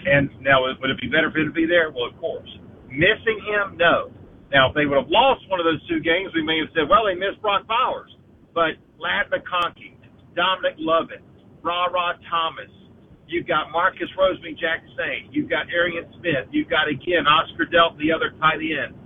and 0.06 0.30
now, 0.40 0.62
would 0.64 0.90
it 0.90 1.00
be 1.00 1.08
better 1.08 1.30
for 1.30 1.38
him 1.38 1.48
to 1.48 1.56
be 1.56 1.66
there? 1.66 1.90
Well, 1.90 2.08
of 2.08 2.16
course. 2.18 2.48
Missing 2.88 3.38
him, 3.46 3.76
no. 3.76 4.10
Now, 4.52 4.70
if 4.70 4.74
they 4.74 4.86
would 4.86 4.98
have 4.98 5.12
lost 5.12 5.46
one 5.48 5.60
of 5.60 5.66
those 5.66 5.80
two 5.86 6.00
games, 6.00 6.34
we 6.34 6.42
may 6.42 6.58
have 6.58 6.68
said, 6.74 6.90
well, 6.90 7.06
they 7.06 7.14
missed 7.14 7.40
Brock 7.40 7.66
Bowers. 7.66 8.10
But 8.54 8.80
Ladd 8.98 9.30
McConkey, 9.30 9.94
Dominic 10.34 10.74
Lovett, 10.78 11.22
Rara 11.62 12.18
Thomas, 12.28 12.70
you've 13.28 13.46
got 13.46 13.70
Marcus 13.70 14.10
Rosemy 14.18 14.58
Jack 14.58 14.82
Saint, 14.98 15.32
you've 15.32 15.48
got 15.48 15.70
Arian 15.70 16.06
Smith, 16.18 16.50
you've 16.50 16.68
got, 16.68 16.88
again, 16.88 17.30
Oscar 17.30 17.66
Delp, 17.70 17.96
the 17.98 18.10
other 18.10 18.34
tight 18.42 18.58
end. 18.58 18.98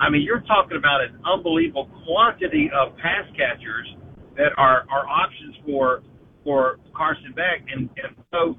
I 0.00 0.08
mean, 0.08 0.22
you're 0.22 0.44
talking 0.48 0.76
about 0.76 1.04
an 1.04 1.20
unbelievable 1.24 1.88
quantity 2.04 2.70
of 2.72 2.96
pass 2.96 3.28
catchers 3.36 3.88
that 4.36 4.52
are, 4.56 4.84
are 4.88 5.06
options 5.08 5.56
for 5.64 6.02
for 6.46 6.78
Carson 6.94 7.32
Beck. 7.34 7.66
And, 7.74 7.90
and 7.98 8.14
so 8.30 8.56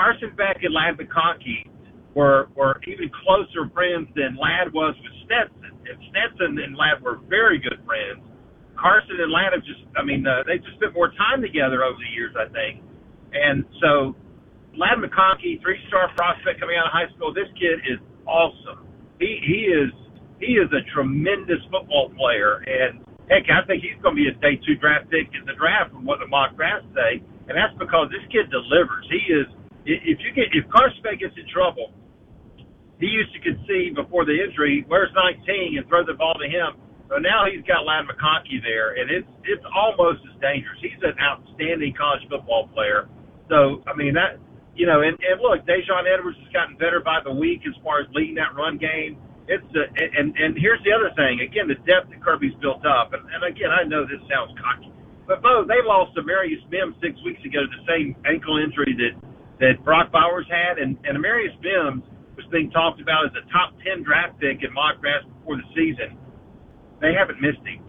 Carson 0.00 0.32
Beck 0.32 0.64
and 0.64 0.72
Ladd 0.72 0.96
McConkey 0.96 1.68
were 2.16 2.48
were 2.56 2.80
even 2.88 3.12
closer 3.20 3.68
friends 3.76 4.08
than 4.16 4.32
Ladd 4.40 4.72
was 4.72 4.96
with 5.04 5.12
Stetson. 5.28 5.76
And 5.84 6.00
Stetson 6.08 6.56
and 6.56 6.72
Ladd 6.72 7.04
were 7.04 7.20
very 7.28 7.60
good 7.60 7.84
friends. 7.84 8.24
Carson 8.80 9.20
and 9.20 9.28
Ladd 9.28 9.52
have 9.52 9.60
just, 9.60 9.84
I 9.92 10.02
mean, 10.02 10.24
uh, 10.24 10.40
they've 10.48 10.64
just 10.64 10.80
spent 10.80 10.96
more 10.96 11.12
time 11.12 11.44
together 11.44 11.84
over 11.84 12.00
the 12.00 12.12
years, 12.16 12.32
I 12.32 12.48
think. 12.48 12.80
And 13.36 13.68
so, 13.84 14.16
Ladd 14.72 15.04
McConkey, 15.04 15.60
three-star 15.60 16.16
prospect 16.16 16.64
coming 16.64 16.80
out 16.80 16.88
of 16.88 16.96
high 16.96 17.12
school. 17.12 17.36
This 17.36 17.52
kid 17.60 17.84
is 17.84 18.00
awesome. 18.24 18.88
He 19.20 19.36
he 19.44 19.68
is 19.68 19.92
he 20.40 20.56
is 20.56 20.72
a 20.72 20.80
tremendous 20.96 21.60
football 21.68 22.08
player, 22.16 22.64
and 22.64 23.04
heck, 23.28 23.44
I 23.52 23.68
think 23.68 23.84
he's 23.84 24.00
going 24.00 24.16
to 24.16 24.20
be 24.24 24.32
a 24.32 24.36
day 24.40 24.56
two 24.64 24.80
draft 24.80 25.12
pick 25.12 25.28
in 25.36 25.44
the 25.44 25.52
draft, 25.60 25.92
from 25.92 26.08
what 26.08 26.24
the 26.24 26.26
mock 26.32 26.56
drafts 26.56 26.88
say. 26.96 27.20
And 27.52 27.58
that's 27.58 27.76
because 27.76 28.08
this 28.08 28.24
kid 28.32 28.48
delivers. 28.48 29.04
He 29.12 29.28
is 29.28 29.44
if 29.86 30.18
you 30.20 30.30
get 30.34 30.52
if 30.52 30.68
Carson 30.70 31.02
gets 31.18 31.36
in 31.36 31.48
trouble, 31.48 31.92
he 33.00 33.06
used 33.06 33.32
to 33.32 33.40
concede 33.40 33.96
before 33.96 34.24
the 34.24 34.36
injury, 34.36 34.84
where's 34.88 35.10
19 35.16 35.78
and 35.78 35.88
throw 35.88 36.04
the 36.04 36.14
ball 36.14 36.36
to 36.36 36.48
him. 36.48 36.76
So 37.08 37.18
now 37.18 37.48
he's 37.50 37.64
got 37.66 37.82
Ladd 37.82 38.06
McConkey 38.06 38.62
there, 38.62 38.94
and 38.94 39.10
it's 39.10 39.26
it's 39.42 39.64
almost 39.74 40.22
as 40.28 40.36
dangerous. 40.40 40.78
He's 40.78 41.00
an 41.02 41.16
outstanding 41.18 41.96
college 41.96 42.22
football 42.30 42.68
player. 42.70 43.08
So 43.48 43.82
I 43.88 43.96
mean 43.96 44.14
that 44.14 44.38
you 44.76 44.86
know, 44.86 45.02
and, 45.02 45.18
and 45.18 45.42
look, 45.42 45.66
Daijun 45.66 46.06
Edwards 46.06 46.38
has 46.38 46.52
gotten 46.52 46.76
better 46.78 47.00
by 47.02 47.18
the 47.24 47.34
week 47.34 47.66
as 47.66 47.74
far 47.82 48.00
as 48.00 48.06
leading 48.14 48.38
that 48.38 48.54
run 48.54 48.78
game. 48.78 49.18
It's 49.50 49.66
a, 49.74 49.90
and 49.98 50.36
and 50.38 50.54
here's 50.54 50.78
the 50.86 50.94
other 50.94 51.10
thing. 51.18 51.42
Again, 51.42 51.66
the 51.66 51.80
depth 51.82 52.14
that 52.14 52.22
Kirby's 52.22 52.54
built 52.62 52.86
up, 52.86 53.10
and, 53.12 53.26
and 53.34 53.42
again, 53.42 53.74
I 53.74 53.82
know 53.82 54.06
this 54.06 54.22
sounds 54.30 54.54
cocky, 54.54 54.94
but 55.26 55.42
Bo, 55.42 55.66
they 55.66 55.82
lost 55.82 56.14
to 56.14 56.22
Marius 56.22 56.62
Mims 56.70 56.94
six 57.02 57.18
weeks 57.26 57.42
ago 57.42 57.66
to 57.66 57.74
the 57.74 57.86
same 57.90 58.14
ankle 58.22 58.62
injury 58.62 58.94
that 58.94 59.18
that 59.60 59.84
Brock 59.84 60.10
Bowers 60.10 60.48
had, 60.48 60.80
and, 60.80 60.96
and 61.04 61.20
Amarius 61.20 61.54
Mims 61.60 62.02
was 62.34 62.48
being 62.48 62.72
talked 62.72 63.00
about 63.00 63.28
as 63.28 63.32
a 63.36 63.44
top 63.52 63.76
10 63.84 64.02
draft 64.02 64.40
pick 64.40 64.64
in 64.64 64.72
mock 64.72 65.00
drafts 65.04 65.28
before 65.28 65.60
the 65.60 65.68
season. 65.76 66.16
They 67.00 67.12
haven't 67.12 67.40
missed 67.40 67.60
him. 67.64 67.84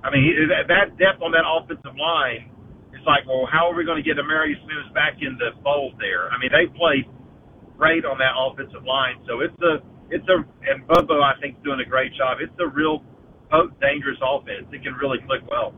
I 0.00 0.08
mean, 0.08 0.24
that, 0.48 0.96
depth 0.96 1.20
on 1.20 1.32
that 1.36 1.44
offensive 1.44 1.92
line, 1.92 2.48
it's 2.96 3.04
like, 3.04 3.28
well, 3.28 3.44
how 3.44 3.68
are 3.68 3.76
we 3.76 3.84
going 3.84 4.00
to 4.00 4.06
get 4.06 4.16
Amarius 4.16 4.60
Mims 4.64 4.88
back 4.96 5.20
in 5.20 5.36
the 5.36 5.52
fold 5.60 6.00
there? 6.00 6.32
I 6.32 6.40
mean, 6.40 6.48
they 6.48 6.72
played 6.72 7.04
great 7.76 8.08
on 8.08 8.16
that 8.16 8.32
offensive 8.32 8.84
line, 8.88 9.20
so 9.28 9.44
it's 9.44 9.56
a, 9.60 9.84
it's 10.08 10.24
a, 10.32 10.40
and 10.72 10.88
Bobo, 10.88 11.20
I 11.20 11.36
think, 11.40 11.60
is 11.60 11.64
doing 11.64 11.84
a 11.84 11.88
great 11.88 12.16
job. 12.16 12.40
It's 12.40 12.56
a 12.60 12.68
real 12.68 13.04
oh, 13.52 13.68
dangerous 13.80 14.18
offense. 14.24 14.72
It 14.72 14.82
can 14.82 14.96
really 14.96 15.20
click 15.28 15.44
well. 15.48 15.76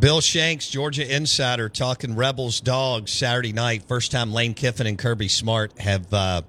Bill 0.00 0.22
Shanks, 0.22 0.66
Georgia 0.70 1.14
Insider, 1.14 1.68
talking 1.68 2.16
Rebels 2.16 2.58
dogs 2.58 3.12
Saturday 3.12 3.52
night. 3.52 3.82
First 3.82 4.10
time 4.10 4.32
Lane 4.32 4.54
Kiffin 4.54 4.86
and 4.86 4.98
Kirby 4.98 5.28
Smart 5.28 5.78
have 5.78 6.12
uh, 6.14 6.40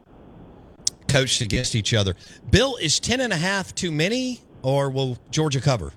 coached 1.09 1.41
against 1.41 1.75
each 1.75 1.93
other. 1.93 2.15
Bill, 2.49 2.77
is 2.77 2.97
10 3.01 3.19
and 3.19 3.33
a 3.33 3.35
half 3.35 3.75
too 3.75 3.91
many, 3.91 4.39
or 4.61 4.89
will 4.89 5.17
Georgia 5.31 5.59
cover? 5.59 5.91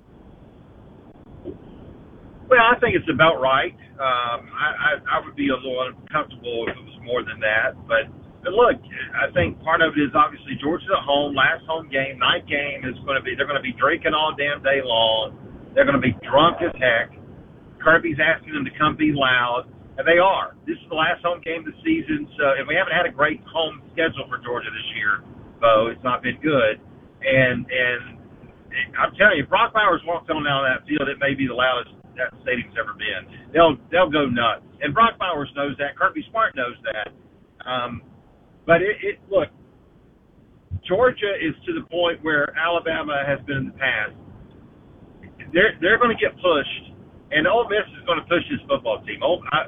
Well, 1.45 2.59
I 2.59 2.77
think 2.81 2.97
it's 2.97 3.09
about 3.09 3.39
right. 3.39 3.71
Um, 3.71 4.51
I, 4.51 4.99
I, 5.07 5.17
I 5.17 5.25
would 5.25 5.37
be 5.37 5.47
a 5.47 5.55
little 5.55 5.79
uncomfortable 5.79 6.67
if 6.67 6.75
it 6.75 6.83
was 6.83 6.99
more 7.03 7.23
than 7.23 7.39
that. 7.39 7.79
But, 7.87 8.11
but 8.43 8.51
look, 8.51 8.75
I 9.15 9.31
think 9.31 9.63
part 9.63 9.81
of 9.81 9.93
it 9.95 10.01
is 10.01 10.11
obviously 10.13 10.59
Georgia's 10.61 10.89
at 10.91 11.05
home, 11.05 11.33
last 11.33 11.63
home 11.65 11.87
game, 11.87 12.19
night 12.19 12.45
game 12.47 12.83
is 12.83 12.99
going 13.05 13.15
to 13.15 13.23
be, 13.23 13.33
they're 13.33 13.47
going 13.47 13.63
to 13.63 13.63
be 13.63 13.73
drinking 13.79 14.13
all 14.13 14.35
damn 14.37 14.61
day 14.61 14.81
long. 14.83 15.39
They're 15.73 15.85
going 15.85 15.95
to 15.95 16.03
be 16.03 16.15
drunk 16.21 16.57
as 16.59 16.75
heck 16.75 17.15
Kirby's 17.85 18.17
asking 18.17 18.57
them 18.57 18.65
to 18.65 18.73
come 18.73 18.97
be 18.97 19.13
loud, 19.13 19.69
and 20.01 20.03
they 20.09 20.17
are. 20.17 20.57
This 20.65 20.81
is 20.81 20.89
the 20.89 20.97
last 20.97 21.21
home 21.21 21.45
game 21.45 21.61
of 21.61 21.69
the 21.69 21.77
season, 21.85 22.25
so 22.33 22.57
and 22.57 22.65
we 22.65 22.73
haven't 22.73 22.97
had 22.97 23.05
a 23.05 23.13
great 23.13 23.45
home 23.45 23.85
schedule 23.93 24.25
for 24.25 24.41
Georgia 24.41 24.73
this 24.73 24.89
year, 24.97 25.21
Bo. 25.61 25.93
It's 25.93 26.01
not 26.01 26.25
been 26.25 26.41
good, 26.41 26.81
and 27.21 27.69
and 27.69 28.17
I'm 28.97 29.13
telling 29.15 29.37
you, 29.37 29.45
if 29.45 29.49
Brock 29.53 29.71
Bowers 29.77 30.01
walks 30.03 30.25
on 30.33 30.41
of 30.41 30.65
that 30.65 30.81
field, 30.89 31.05
it 31.07 31.21
may 31.21 31.37
be 31.37 31.45
the 31.45 31.53
loudest 31.53 31.93
that 32.17 32.33
stadium's 32.41 32.75
ever 32.79 32.97
been. 32.97 33.53
They'll 33.53 33.77
they'll 33.93 34.09
go 34.09 34.25
nuts, 34.25 34.65
and 34.81 34.89
Brock 34.89 35.21
Bowers 35.21 35.51
knows 35.55 35.77
that. 35.77 35.93
Kirby 35.93 36.25
Smart 36.33 36.57
knows 36.57 36.75
that. 36.89 37.13
Um, 37.63 38.01
but 38.65 38.81
it, 38.81 38.97
it 39.05 39.15
look, 39.29 39.49
Georgia 40.87 41.33
is 41.37 41.53
to 41.65 41.73
the 41.73 41.85
point 41.87 42.23
where 42.23 42.49
Alabama 42.57 43.23
has 43.25 43.39
been 43.45 43.57
in 43.57 43.67
the 43.71 43.77
past. 43.77 44.15
They're 45.53 45.77
they're 45.81 45.99
going 45.99 46.15
to 46.15 46.19
get 46.19 46.35
pushed, 46.35 46.94
and 47.31 47.47
Ole 47.47 47.65
Miss 47.69 47.85
is 47.97 48.05
going 48.05 48.21
to 48.21 48.27
push 48.29 48.45
this 48.49 48.61
football 48.69 49.01
team. 49.05 49.23
Ole, 49.23 49.41
I, 49.49 49.65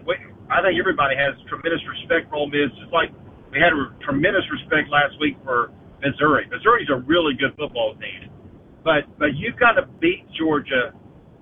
I 0.52 0.62
think 0.62 0.78
everybody 0.78 1.18
has 1.18 1.34
tremendous 1.50 1.82
respect 1.90 2.30
for 2.30 2.38
Ole 2.38 2.52
Miss, 2.52 2.70
just 2.78 2.94
like 2.94 3.10
we 3.50 3.58
had 3.58 3.74
a 3.74 3.90
tremendous 4.06 4.46
respect 4.52 4.92
last 4.94 5.18
week 5.18 5.40
for 5.42 5.74
Missouri. 6.04 6.46
Missouri's 6.52 6.90
a 6.94 7.02
really 7.08 7.34
good 7.34 7.56
football 7.58 7.98
team, 7.98 8.30
but 8.84 9.10
but 9.18 9.34
you've 9.34 9.58
got 9.58 9.80
to 9.82 9.90
beat 9.98 10.28
Georgia 10.38 10.94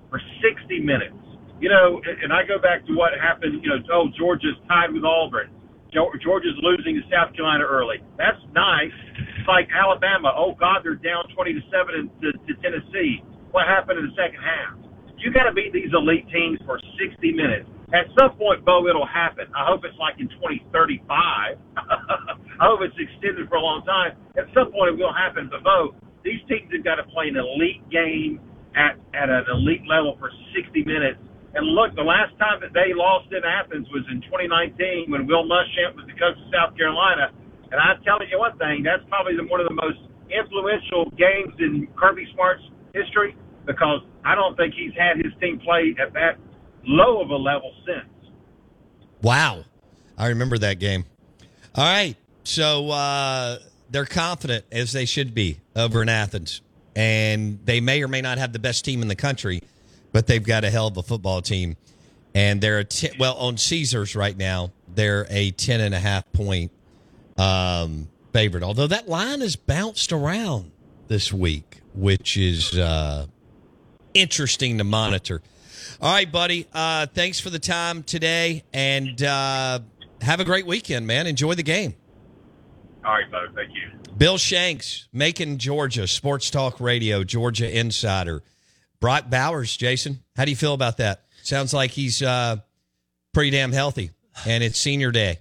for 0.08 0.20
60 0.40 0.80
minutes. 0.80 1.16
You 1.60 1.72
know, 1.72 2.00
and 2.04 2.32
I 2.32 2.44
go 2.44 2.60
back 2.60 2.84
to 2.86 2.92
what 2.92 3.16
happened. 3.16 3.64
You 3.64 3.70
know, 3.76 3.80
oh 3.92 4.06
Georgia's 4.16 4.56
tied 4.68 4.92
with 4.92 5.04
Auburn. 5.04 5.52
Georgia's 5.92 6.58
losing 6.60 7.00
to 7.00 7.04
South 7.08 7.32
Carolina 7.32 7.64
early. 7.64 7.96
That's 8.18 8.40
nice. 8.52 8.92
It's 9.16 9.48
like 9.48 9.68
Alabama. 9.72 10.32
Oh 10.36 10.52
God, 10.58 10.84
they're 10.84 11.00
down 11.00 11.24
20 11.32 11.54
to 11.54 11.62
seven 11.72 12.10
to, 12.20 12.32
to 12.32 12.52
Tennessee. 12.60 13.24
What 13.52 13.64
happened 13.64 14.00
in 14.00 14.12
the 14.12 14.16
second 14.16 14.42
half? 14.44 14.76
You 15.16 15.32
got 15.32 15.48
to 15.48 15.54
beat 15.54 15.72
these 15.72 15.90
elite 15.92 16.28
teams 16.28 16.60
for 16.64 16.80
60 17.00 17.32
minutes. 17.32 17.68
At 17.94 18.10
some 18.18 18.36
point, 18.36 18.64
Bo, 18.64 18.86
it'll 18.86 19.06
happen. 19.06 19.46
I 19.54 19.64
hope 19.64 19.82
it's 19.84 19.96
like 19.98 20.18
in 20.18 20.28
2035. 20.42 21.06
I 21.76 22.64
hope 22.64 22.80
it's 22.82 22.96
extended 22.98 23.48
for 23.48 23.56
a 23.56 23.64
long 23.64 23.84
time. 23.86 24.18
At 24.36 24.50
some 24.52 24.72
point, 24.72 24.94
it 24.94 24.96
will 24.98 25.14
happen. 25.14 25.48
But 25.50 25.62
Bo, 25.62 25.94
these 26.24 26.42
teams 26.50 26.68
have 26.74 26.84
got 26.84 26.96
to 26.96 27.06
play 27.14 27.30
an 27.30 27.38
elite 27.38 27.84
game 27.88 28.40
at 28.76 28.98
at 29.16 29.32
an 29.32 29.46
elite 29.48 29.88
level 29.88 30.16
for 30.20 30.28
60 30.52 30.84
minutes 30.84 31.16
and 31.56 31.72
look, 31.72 31.96
the 31.96 32.04
last 32.04 32.36
time 32.36 32.60
that 32.60 32.76
they 32.76 32.92
lost 32.92 33.32
in 33.32 33.40
Athens 33.40 33.88
was 33.88 34.04
in 34.12 34.20
2019 34.28 35.08
when 35.08 35.24
Will 35.24 35.48
Muschamp 35.48 35.96
was 35.96 36.04
the 36.04 36.12
coach 36.12 36.36
of 36.36 36.46
South 36.52 36.76
Carolina. 36.76 37.32
And 37.72 37.80
I'm 37.80 37.96
telling 38.04 38.28
you 38.28 38.36
one 38.36 38.52
thing, 38.60 38.84
that's 38.84 39.00
probably 39.08 39.40
one 39.40 39.64
of 39.64 39.68
the 39.72 39.72
most 39.72 39.96
influential 40.28 41.08
games 41.16 41.56
in 41.56 41.88
Kirby 41.96 42.28
Smart's 42.36 42.60
history 42.92 43.32
because 43.66 44.00
I 44.24 44.34
don't 44.34 44.56
think 44.56 44.74
he's 44.74 44.92
had 44.94 45.16
his 45.16 45.32
team 45.40 45.60
play 45.60 45.94
at 46.00 46.12
that 46.14 46.38
low 46.84 47.20
of 47.20 47.30
a 47.30 47.36
level 47.36 47.72
since. 47.84 48.32
Wow. 49.22 49.64
I 50.16 50.28
remember 50.28 50.58
that 50.58 50.78
game. 50.78 51.04
All 51.74 51.84
right. 51.84 52.16
So 52.44 52.90
uh, 52.90 53.58
they're 53.90 54.06
confident, 54.06 54.64
as 54.70 54.92
they 54.92 55.04
should 55.04 55.34
be, 55.34 55.60
over 55.74 56.00
in 56.00 56.08
Athens. 56.08 56.62
And 56.94 57.58
they 57.64 57.80
may 57.80 58.02
or 58.02 58.08
may 58.08 58.22
not 58.22 58.38
have 58.38 58.52
the 58.52 58.58
best 58.58 58.84
team 58.84 59.02
in 59.02 59.08
the 59.08 59.16
country 59.16 59.60
but 60.16 60.26
they've 60.26 60.44
got 60.46 60.64
a 60.64 60.70
hell 60.70 60.86
of 60.86 60.96
a 60.96 61.02
football 61.02 61.42
team. 61.42 61.76
And 62.34 62.58
they're 62.62 62.78
a 62.78 62.84
t- 62.84 63.10
well 63.18 63.36
on 63.36 63.58
Caesars 63.58 64.16
right 64.16 64.34
now. 64.34 64.72
They're 64.94 65.26
a 65.28 65.50
ten 65.50 65.82
and 65.82 65.94
a 65.94 65.98
half 65.98 66.32
point 66.32 66.72
um, 67.36 68.08
favorite. 68.32 68.62
Although 68.62 68.86
that 68.86 69.10
line 69.10 69.42
has 69.42 69.56
bounced 69.56 70.12
around 70.12 70.72
this 71.08 71.34
week, 71.34 71.82
which 71.94 72.38
is 72.38 72.78
uh, 72.78 73.26
interesting 74.16 74.78
to 74.78 74.84
monitor. 74.84 75.42
All 76.00 76.12
right, 76.12 76.30
buddy. 76.30 76.66
Uh, 76.72 77.06
thanks 77.06 77.38
for 77.38 77.50
the 77.50 77.58
time 77.58 78.02
today, 78.02 78.64
and 78.72 79.22
uh, 79.22 79.80
have 80.20 80.40
a 80.40 80.44
great 80.44 80.66
weekend, 80.66 81.06
man. 81.06 81.26
Enjoy 81.26 81.54
the 81.54 81.62
game. 81.62 81.94
All 83.04 83.12
right, 83.12 83.30
Bo. 83.30 83.46
Thank 83.54 83.70
you. 83.74 84.12
Bill 84.16 84.38
Shanks, 84.38 85.08
Macon, 85.12 85.58
Georgia, 85.58 86.06
Sports 86.06 86.50
Talk 86.50 86.80
Radio, 86.80 87.22
Georgia 87.22 87.78
Insider. 87.78 88.42
Brock 88.98 89.28
Bowers, 89.28 89.76
Jason, 89.76 90.20
how 90.34 90.46
do 90.46 90.50
you 90.50 90.56
feel 90.56 90.72
about 90.72 90.96
that? 90.96 91.24
Sounds 91.42 91.74
like 91.74 91.90
he's 91.90 92.22
uh, 92.22 92.56
pretty 93.34 93.50
damn 93.50 93.72
healthy, 93.72 94.10
and 94.46 94.64
it's 94.64 94.80
senior 94.80 95.12
day 95.12 95.38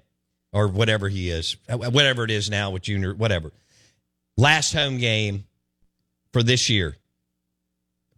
or 0.51 0.67
whatever 0.67 1.07
he 1.07 1.29
is, 1.29 1.55
uh, 1.69 1.77
whatever 1.77 2.25
it 2.25 2.31
is 2.31 2.49
now 2.49 2.71
with 2.71 2.81
junior, 2.81 3.13
whatever. 3.13 3.51
Last 4.37 4.73
home 4.73 4.97
game 4.97 5.45
for 6.33 6.43
this 6.43 6.69
year. 6.69 6.97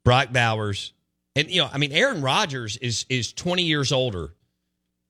Brock 0.07 0.31
Bowers, 0.31 0.93
and 1.35 1.51
you 1.51 1.59
know, 1.61 1.69
I 1.69 1.77
mean, 1.77 1.91
Aaron 1.91 2.21
Rodgers 2.21 2.77
is 2.77 3.05
is 3.09 3.33
twenty 3.33 3.63
years 3.63 3.91
older 3.91 4.33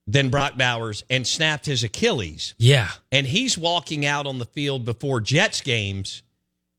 than 0.07 0.31
Brock 0.31 0.57
Bowers 0.57 1.03
and 1.07 1.27
snapped 1.27 1.67
his 1.67 1.83
Achilles. 1.83 2.55
Yeah, 2.57 2.89
and 3.11 3.27
he's 3.27 3.59
walking 3.59 4.07
out 4.07 4.25
on 4.25 4.39
the 4.39 4.45
field 4.45 4.85
before 4.85 5.21
Jets 5.21 5.61
games 5.61 6.23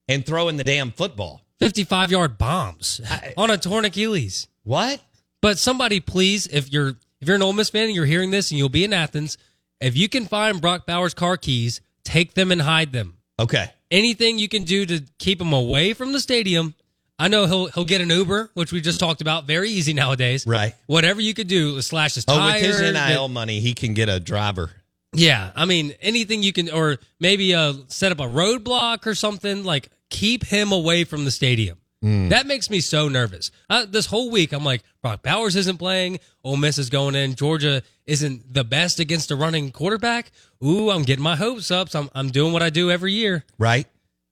and 0.08 0.26
throwing 0.26 0.56
the 0.56 0.64
damn 0.64 0.90
football. 0.90 1.42
55 1.60 2.10
yard 2.10 2.38
bombs 2.38 3.00
on 3.36 3.52
a 3.52 3.56
torn 3.56 3.84
Achilles. 3.84 4.48
What? 4.64 5.00
But 5.40 5.56
somebody, 5.58 6.00
please, 6.00 6.48
if 6.48 6.72
you're 6.72 6.96
if 7.20 7.28
you're 7.28 7.36
an 7.36 7.42
Ole 7.42 7.52
Miss 7.52 7.70
fan 7.70 7.84
and 7.84 7.94
you're 7.94 8.04
hearing 8.04 8.32
this 8.32 8.50
and 8.50 8.58
you'll 8.58 8.68
be 8.68 8.82
in 8.82 8.92
Athens, 8.92 9.38
if 9.80 9.96
you 9.96 10.08
can 10.08 10.26
find 10.26 10.60
Brock 10.60 10.86
Bowers' 10.86 11.14
car 11.14 11.36
keys, 11.36 11.80
take 12.02 12.34
them 12.34 12.50
and 12.50 12.62
hide 12.62 12.90
them. 12.90 13.18
Okay. 13.38 13.70
Anything 13.92 14.40
you 14.40 14.48
can 14.48 14.64
do 14.64 14.84
to 14.86 15.04
keep 15.18 15.40
him 15.40 15.52
away 15.52 15.92
from 15.92 16.12
the 16.12 16.18
stadium. 16.18 16.74
I 17.18 17.28
know 17.28 17.46
he'll 17.46 17.66
he'll 17.66 17.84
get 17.84 18.00
an 18.00 18.10
Uber, 18.10 18.50
which 18.54 18.72
we 18.72 18.80
just 18.80 19.00
talked 19.00 19.20
about. 19.20 19.46
Very 19.46 19.70
easy 19.70 19.92
nowadays. 19.92 20.46
Right. 20.46 20.74
Whatever 20.86 21.20
you 21.20 21.34
could 21.34 21.48
do, 21.48 21.80
slash 21.82 22.14
his 22.14 22.24
tire. 22.24 22.38
Oh, 22.40 22.54
with 22.54 22.62
his 22.62 22.80
NIL 22.80 23.28
money, 23.28 23.60
he 23.60 23.74
can 23.74 23.94
get 23.94 24.08
a 24.08 24.20
driver. 24.20 24.70
Yeah, 25.12 25.50
I 25.56 25.64
mean 25.64 25.94
anything 26.00 26.42
you 26.42 26.52
can, 26.52 26.70
or 26.70 26.98
maybe 27.18 27.54
uh, 27.54 27.74
set 27.88 28.12
up 28.12 28.20
a 28.20 28.28
roadblock 28.28 29.06
or 29.06 29.14
something. 29.14 29.64
Like 29.64 29.90
keep 30.10 30.44
him 30.44 30.72
away 30.72 31.04
from 31.04 31.24
the 31.24 31.30
stadium. 31.30 31.78
Mm. 32.04 32.28
That 32.28 32.46
makes 32.46 32.70
me 32.70 32.80
so 32.80 33.08
nervous. 33.08 33.50
Uh, 33.68 33.84
this 33.84 34.06
whole 34.06 34.30
week, 34.30 34.52
I'm 34.52 34.64
like, 34.64 34.82
Brock 35.02 35.22
Bowers 35.22 35.56
isn't 35.56 35.78
playing. 35.78 36.20
Ole 36.44 36.56
Miss 36.56 36.78
is 36.78 36.90
going 36.90 37.16
in. 37.16 37.34
Georgia 37.34 37.82
isn't 38.06 38.54
the 38.54 38.62
best 38.62 39.00
against 39.00 39.32
a 39.32 39.36
running 39.36 39.72
quarterback. 39.72 40.30
Ooh, 40.64 40.90
I'm 40.90 41.02
getting 41.02 41.24
my 41.24 41.34
hopes 41.34 41.70
up. 41.70 41.88
So 41.88 42.00
I'm, 42.00 42.10
I'm 42.14 42.28
doing 42.30 42.52
what 42.52 42.62
I 42.62 42.70
do 42.70 42.90
every 42.90 43.12
year. 43.12 43.44
Right. 43.58 43.86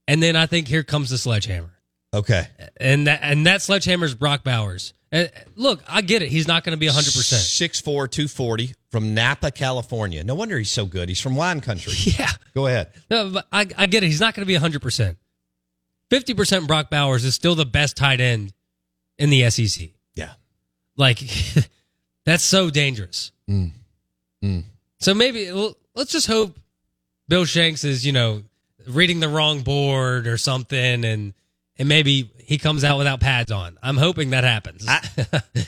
And 0.07 0.23
then 0.23 0.37
I 0.37 0.45
think 0.45 0.69
here 0.69 0.83
comes 0.83 1.09
the 1.09 1.17
sledgehammer. 1.17 1.76
Okay. 2.17 2.47
And 2.77 3.05
that, 3.05 3.19
and 3.21 3.45
that 3.45 3.61
sledgehammer 3.61 4.05
is 4.05 4.15
Brock 4.15 4.43
Bowers. 4.43 4.93
And 5.11 5.31
look, 5.55 5.83
I 5.87 6.01
get 6.01 6.23
it. 6.23 6.29
He's 6.29 6.47
not 6.47 6.63
going 6.63 6.75
to 6.75 6.79
be 6.79 6.87
100%. 6.87 6.91
6'4, 6.91 7.83
240 7.83 8.73
from 8.89 9.13
Napa, 9.13 9.51
California. 9.51 10.23
No 10.23 10.33
wonder 10.33 10.57
he's 10.57 10.71
so 10.71 10.85
good. 10.85 11.09
He's 11.09 11.21
from 11.21 11.35
wine 11.35 11.61
country. 11.61 11.93
Yeah. 12.17 12.31
Go 12.55 12.65
ahead. 12.65 12.91
No, 13.11 13.29
but 13.29 13.47
I, 13.51 13.67
I 13.77 13.85
get 13.85 14.03
it. 14.03 14.07
He's 14.07 14.19
not 14.19 14.33
going 14.33 14.45
to 14.45 14.47
be 14.47 14.57
100%. 14.57 15.15
50% 16.09 16.67
Brock 16.67 16.89
Bowers 16.89 17.23
is 17.23 17.35
still 17.35 17.53
the 17.53 17.65
best 17.65 17.95
tight 17.95 18.19
end 18.19 18.53
in 19.19 19.29
the 19.29 19.47
SEC. 19.51 19.89
Yeah. 20.15 20.33
Like, 20.95 21.19
that's 22.25 22.43
so 22.43 22.71
dangerous. 22.71 23.31
Mm. 23.47 23.71
Mm. 24.43 24.63
So 24.99 25.13
maybe 25.13 25.51
let's 25.93 26.11
just 26.11 26.27
hope 26.27 26.57
Bill 27.27 27.45
Shanks 27.45 27.83
is, 27.83 28.05
you 28.05 28.11
know, 28.11 28.41
reading 28.87 29.19
the 29.19 29.29
wrong 29.29 29.61
board 29.61 30.25
or 30.25 30.37
something 30.37 31.05
and 31.05 31.33
and 31.79 31.87
maybe 31.87 32.29
he 32.37 32.57
comes 32.57 32.83
out 32.83 32.97
without 32.97 33.19
pads 33.19 33.51
on. 33.51 33.77
I'm 33.81 33.97
hoping 33.97 34.31
that 34.31 34.43
happens. 34.43 34.85
I, 34.87 35.01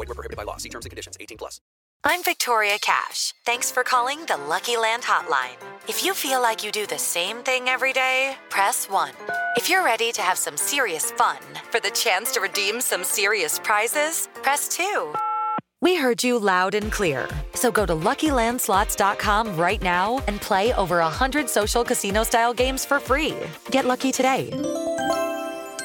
Void 0.00 0.08
were 0.08 0.14
prohibited 0.14 0.38
by 0.38 0.44
law. 0.44 0.56
See 0.56 0.70
terms 0.70 0.86
and 0.86 0.90
conditions. 0.90 1.18
18 1.20 1.36
plus. 1.36 1.60
I'm 2.04 2.22
Victoria 2.22 2.78
Cash. 2.80 3.34
Thanks 3.44 3.70
for 3.70 3.82
calling 3.82 4.24
the 4.24 4.38
Lucky 4.48 4.78
Land 4.78 5.02
Hotline. 5.02 5.58
If 5.86 6.02
you 6.02 6.14
feel 6.14 6.40
like 6.40 6.64
you 6.64 6.72
do 6.72 6.86
the 6.86 6.98
same 6.98 7.38
thing 7.38 7.68
every 7.68 7.92
day, 7.92 8.36
press 8.48 8.88
1. 8.88 9.12
If 9.58 9.68
you're 9.68 9.84
ready 9.84 10.10
to 10.12 10.22
have 10.22 10.38
some 10.38 10.56
serious 10.56 11.10
fun 11.10 11.36
for 11.70 11.80
the 11.80 11.90
chance 11.90 12.32
to 12.32 12.40
redeem 12.40 12.80
some 12.80 13.04
serious 13.04 13.58
prizes, 13.58 14.30
press 14.42 14.68
2. 14.68 15.14
We 15.82 15.96
heard 15.96 16.24
you 16.24 16.38
loud 16.38 16.74
and 16.74 16.90
clear. 16.90 17.28
So 17.52 17.70
go 17.70 17.84
to 17.84 17.92
LuckyLandSlots.com 17.92 19.56
right 19.58 19.82
now 19.82 20.22
and 20.26 20.40
play 20.40 20.72
over 20.74 21.00
100 21.00 21.50
social 21.50 21.84
casino 21.84 22.24
style 22.24 22.54
games 22.54 22.86
for 22.86 23.00
free. 23.00 23.36
Get 23.70 23.84
lucky 23.84 24.12
today 24.12 24.48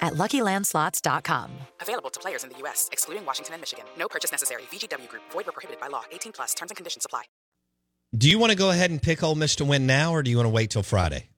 at 0.00 0.14
LuckyLandSlots.com. 0.14 1.50
Available 1.80 2.10
to 2.10 2.20
players 2.20 2.44
in 2.44 2.50
the 2.50 2.58
U.S., 2.58 2.88
excluding 2.92 3.24
Washington 3.24 3.54
and 3.54 3.62
Michigan. 3.62 3.84
No 3.98 4.08
purchase 4.08 4.32
necessary. 4.32 4.62
VGW 4.72 5.08
Group. 5.08 5.22
Void 5.30 5.46
where 5.46 5.52
prohibited 5.52 5.80
by 5.80 5.88
law. 5.88 6.04
18 6.12 6.32
plus. 6.32 6.54
Terms 6.54 6.70
and 6.70 6.76
conditions 6.76 7.04
apply. 7.04 7.22
Do 8.16 8.30
you 8.30 8.38
want 8.38 8.50
to 8.52 8.56
go 8.56 8.70
ahead 8.70 8.90
and 8.90 9.02
pick 9.02 9.22
Ole 9.22 9.34
Miss 9.34 9.56
to 9.56 9.64
win 9.64 9.86
now, 9.86 10.12
or 10.12 10.22
do 10.22 10.30
you 10.30 10.36
want 10.36 10.46
to 10.46 10.50
wait 10.52 10.70
till 10.70 10.82
Friday? 10.82 11.28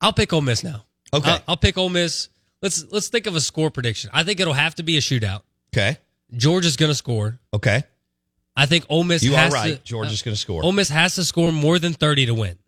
I'll 0.00 0.12
pick 0.12 0.32
Ole 0.32 0.40
Miss 0.40 0.64
now. 0.64 0.84
Okay. 1.12 1.30
I'll, 1.30 1.40
I'll 1.48 1.56
pick 1.56 1.76
Ole 1.78 1.90
Miss. 1.90 2.28
Let's 2.60 2.84
let's 2.90 3.08
think 3.08 3.26
of 3.26 3.36
a 3.36 3.40
score 3.40 3.70
prediction. 3.70 4.10
I 4.12 4.24
think 4.24 4.40
it'll 4.40 4.52
have 4.52 4.74
to 4.76 4.82
be 4.82 4.96
a 4.96 5.00
shootout. 5.00 5.42
Okay. 5.74 5.98
Georgia's 6.34 6.76
going 6.76 6.90
to 6.90 6.94
score. 6.94 7.38
Okay. 7.52 7.82
I 8.56 8.66
think 8.66 8.84
Ole 8.88 9.04
Miss 9.04 9.22
You 9.22 9.34
are 9.34 9.38
has 9.38 9.52
right. 9.52 9.76
to. 9.76 9.82
Georgia's 9.82 10.22
going 10.22 10.34
to 10.34 10.40
score. 10.40 10.62
Ole 10.64 10.72
Miss 10.72 10.88
has 10.88 11.14
to 11.16 11.24
score 11.24 11.52
more 11.52 11.78
than 11.78 11.92
30 11.92 12.26
to 12.26 12.34
win. 12.34 12.58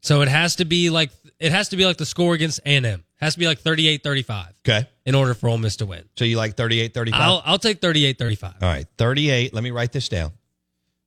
So 0.00 0.22
it 0.22 0.28
has 0.28 0.56
to 0.56 0.64
be 0.64 0.90
like 0.90 1.10
it 1.38 1.52
has 1.52 1.68
to 1.70 1.76
be 1.76 1.84
like 1.84 1.96
the 1.96 2.06
score 2.06 2.34
against 2.34 2.60
A&M. 2.64 3.04
Has 3.20 3.34
to 3.34 3.38
be 3.38 3.46
like 3.46 3.60
38-35 3.62 4.48
Okay. 4.66 4.88
in 5.04 5.14
order 5.14 5.34
for 5.34 5.48
Ole 5.48 5.58
Miss 5.58 5.76
to 5.76 5.86
win. 5.86 6.04
So 6.16 6.24
you 6.24 6.36
like 6.38 6.56
38 6.56 6.94
35? 6.94 7.20
I'll 7.20 7.42
I'll 7.44 7.58
take 7.58 7.80
38-35. 7.80 8.42
All 8.44 8.50
right. 8.62 8.86
38. 8.96 9.52
Let 9.52 9.62
me 9.62 9.70
write 9.70 9.92
this 9.92 10.08
down 10.08 10.32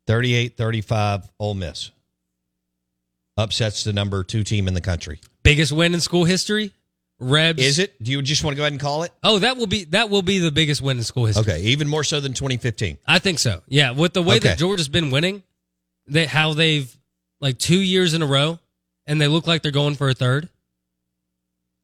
38 0.08 0.56
35 0.58 1.30
Ole 1.40 1.54
Miss. 1.56 1.92
Upsets 3.36 3.84
the 3.84 3.94
number 3.94 4.24
two 4.24 4.44
team 4.44 4.68
in 4.68 4.74
the 4.76 4.82
country. 4.82 5.20
Biggest 5.42 5.72
win 5.72 5.94
in 5.96 6.00
school 6.02 6.24
history? 6.24 6.72
Rebs. 7.20 7.62
Is 7.64 7.80
it? 7.80 8.02
Do 8.04 8.12
you 8.12 8.22
just 8.22 8.44
want 8.44 8.54
to 8.54 8.58
go 8.58 8.64
ahead 8.64 8.74
and 8.74 8.80
call 8.82 9.04
it? 9.04 9.12
Oh, 9.24 9.40
that 9.40 9.58
will 9.58 9.66
be 9.68 9.86
that 9.86 10.10
will 10.12 10.22
be 10.22 10.38
the 10.40 10.52
biggest 10.52 10.82
win 10.82 10.98
in 10.98 11.04
school 11.04 11.26
history. 11.26 11.42
Okay. 11.54 11.62
Even 11.64 11.88
more 11.88 12.04
so 12.04 12.20
than 12.20 12.34
2015. 12.34 12.98
I 13.08 13.18
think 13.20 13.40
so. 13.40 13.62
Yeah, 13.68 13.92
with 13.92 14.14
the 14.14 14.22
way 14.22 14.36
Okay. 14.38 14.50
that 14.50 14.60
Georgia's 14.60 14.88
been 14.90 15.10
winning, 15.10 15.42
they 16.06 16.26
how 16.28 16.54
they've 16.54 16.96
like 17.40 17.58
two 17.58 17.80
years 17.80 18.14
in 18.14 18.22
a 18.22 18.26
row, 18.28 18.60
and 19.08 19.20
they 19.20 19.28
look 19.28 19.48
like 19.48 19.64
they're 19.64 19.72
going 19.72 19.96
for 19.96 20.10
a 20.10 20.14
third. 20.14 20.50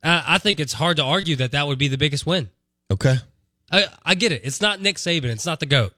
I, 0.04 0.24
I 0.36 0.38
think 0.38 0.60
it's 0.60 0.74
hard 0.74 0.98
to 0.98 1.04
argue 1.04 1.36
that 1.38 1.52
that 1.52 1.68
would 1.68 1.78
be 1.78 1.88
the 1.88 1.98
biggest 1.98 2.26
win. 2.26 2.50
Okay. 2.92 3.16
I, 3.72 3.86
I 4.04 4.16
get 4.16 4.32
it. 4.32 4.42
It's 4.44 4.62
not 4.62 4.82
Nick 4.82 4.96
Saban. 4.98 5.26
It's 5.26 5.46
not 5.46 5.60
the 5.60 5.66
goat. 5.66 5.94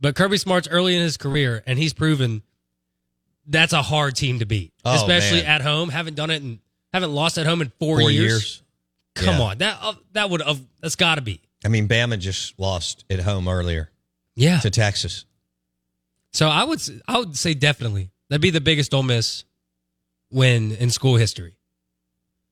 But 0.00 0.16
Kirby 0.16 0.38
Smart's 0.38 0.68
early 0.68 0.94
in 0.96 1.02
his 1.02 1.16
career, 1.16 1.62
and 1.66 1.78
he's 1.78 1.92
proven 1.92 2.42
that's 3.46 3.72
a 3.72 3.82
hard 3.82 4.16
team 4.16 4.38
to 4.38 4.46
beat, 4.46 4.72
Oh, 4.84 4.94
especially 4.94 5.42
man. 5.42 5.50
at 5.50 5.60
home. 5.62 5.88
Haven't 5.90 6.14
done 6.14 6.30
it 6.30 6.42
and 6.42 6.58
haven't 6.92 7.12
lost 7.12 7.38
at 7.38 7.46
home 7.46 7.60
in 7.62 7.70
four, 7.78 8.00
Four 8.00 8.10
years. 8.10 8.30
years. 8.30 8.62
Come 9.14 9.36
Yeah. 9.38 9.42
on, 9.42 9.58
that 9.58 9.78
uh, 9.80 9.94
that 10.12 10.30
would 10.30 10.42
have 10.42 10.60
that's 10.80 10.96
got 10.96 11.16
to 11.16 11.20
be 11.20 11.40
I 11.64 11.68
mean, 11.68 11.86
Bama 11.88 12.18
just 12.18 12.58
lost 12.58 13.04
at 13.08 13.20
home 13.20 13.46
earlier 13.48 13.90
yeah. 14.34 14.58
to 14.60 14.70
Texas. 14.70 15.24
So 16.32 16.48
I 16.48 16.64
would 16.64 16.80
I 17.06 17.18
would 17.18 17.36
say 17.36 17.54
definitely 17.54 18.10
that'd 18.28 18.40
be 18.42 18.50
the 18.50 18.60
biggest 18.60 18.92
Ole 18.92 19.04
Miss 19.04 19.44
win 20.30 20.72
in 20.72 20.90
school 20.90 21.16
history. 21.16 21.56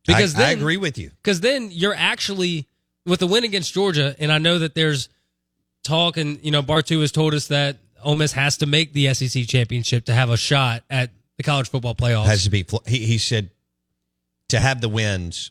Because 0.06 0.34
I, 0.34 0.38
then, 0.38 0.48
I 0.48 0.52
agree 0.52 0.76
with 0.76 0.98
you. 0.98 1.10
Because 1.22 1.40
then 1.40 1.70
you're 1.70 1.94
actually 1.94 2.66
with 3.06 3.20
the 3.20 3.26
win 3.26 3.44
against 3.44 3.72
Georgia, 3.72 4.14
and 4.18 4.32
I 4.32 4.38
know 4.38 4.58
that 4.58 4.74
there's 4.74 5.08
talk, 5.84 6.16
and 6.16 6.38
you 6.44 6.50
know 6.50 6.62
Bartu 6.62 7.00
has 7.00 7.12
told 7.12 7.34
us 7.34 7.48
that 7.48 7.78
Ole 8.02 8.16
Miss 8.16 8.32
has 8.32 8.56
to 8.58 8.66
make 8.66 8.92
the 8.92 9.12
SEC 9.14 9.46
championship 9.46 10.06
to 10.06 10.14
have 10.14 10.30
a 10.30 10.36
shot 10.36 10.82
at 10.90 11.10
the 11.36 11.42
college 11.42 11.70
football 11.70 11.94
playoffs. 11.94 12.26
Has 12.26 12.44
to 12.44 12.50
be. 12.50 12.64
He, 12.86 12.98
he 12.98 13.18
said 13.18 13.50
to 14.48 14.60
have 14.60 14.80
the 14.80 14.88
wins 14.88 15.50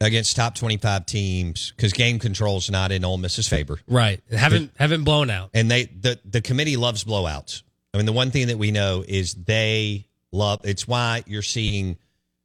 against 0.00 0.36
top 0.36 0.54
25 0.54 1.06
teams 1.06 1.72
because 1.74 1.92
game 1.92 2.18
control's 2.18 2.70
not 2.70 2.92
in 2.92 3.04
Ole 3.04 3.18
Miss's 3.18 3.48
favor. 3.48 3.78
right? 3.88 4.20
Haven't 4.30 4.72
haven't 4.76 5.04
blown 5.04 5.30
out. 5.30 5.50
And 5.54 5.70
they 5.70 5.84
the, 5.84 6.18
the 6.24 6.40
committee 6.40 6.76
loves 6.76 7.04
blowouts. 7.04 7.62
I 7.92 7.96
mean, 7.96 8.06
the 8.06 8.12
one 8.12 8.30
thing 8.30 8.48
that 8.48 8.58
we 8.58 8.70
know 8.70 9.04
is 9.06 9.34
they 9.34 10.06
love 10.32 10.60
it's 10.64 10.86
why 10.86 11.22
you're 11.26 11.42
seeing 11.42 11.96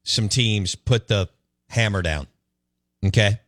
some 0.10 0.30
teams 0.30 0.76
put 0.76 1.08
the 1.08 1.30
hammer 1.70 2.02
down. 2.02 2.28
Okay. 3.06 3.40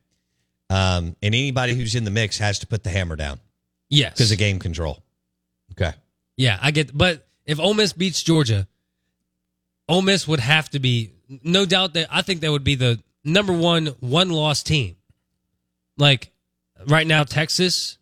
Um, 0.69 1.15
and 1.21 1.36
anybody 1.36 1.74
who's 1.74 1.95
in 1.95 2.04
the 2.06 2.12
mix 2.12 2.38
has 2.38 2.60
to 2.60 2.67
put 2.67 2.84
the 2.84 2.89
hammer 2.89 3.15
down 3.17 3.39
Yes, 3.89 4.13
because 4.13 4.32
of 4.32 4.38
game 4.38 4.58
control. 4.60 5.04
Okay. 5.74 5.91
Yeah, 6.38 6.58
I 6.62 6.71
get. 6.71 6.97
But 6.97 7.28
if 7.45 7.60
Ole 7.60 7.74
Miss 7.74 7.91
beats 7.91 8.24
Georgia, 8.24 8.67
Ole 9.89 10.02
Miss 10.02 10.28
would 10.28 10.39
have 10.39 10.69
to 10.69 10.80
be 10.80 11.12
no 11.43 11.65
doubt 11.65 11.93
that 11.95 12.08
I 12.10 12.21
think 12.21 12.39
that 12.41 12.52
would 12.52 12.63
be 12.63 12.76
the 12.76 13.02
number 13.26 13.52
one 13.52 13.88
one 14.00 14.30
loss 14.30 14.63
team. 14.63 14.95
Like 15.97 16.32
right 16.88 17.06
now, 17.06 17.24
Texas 17.26 17.97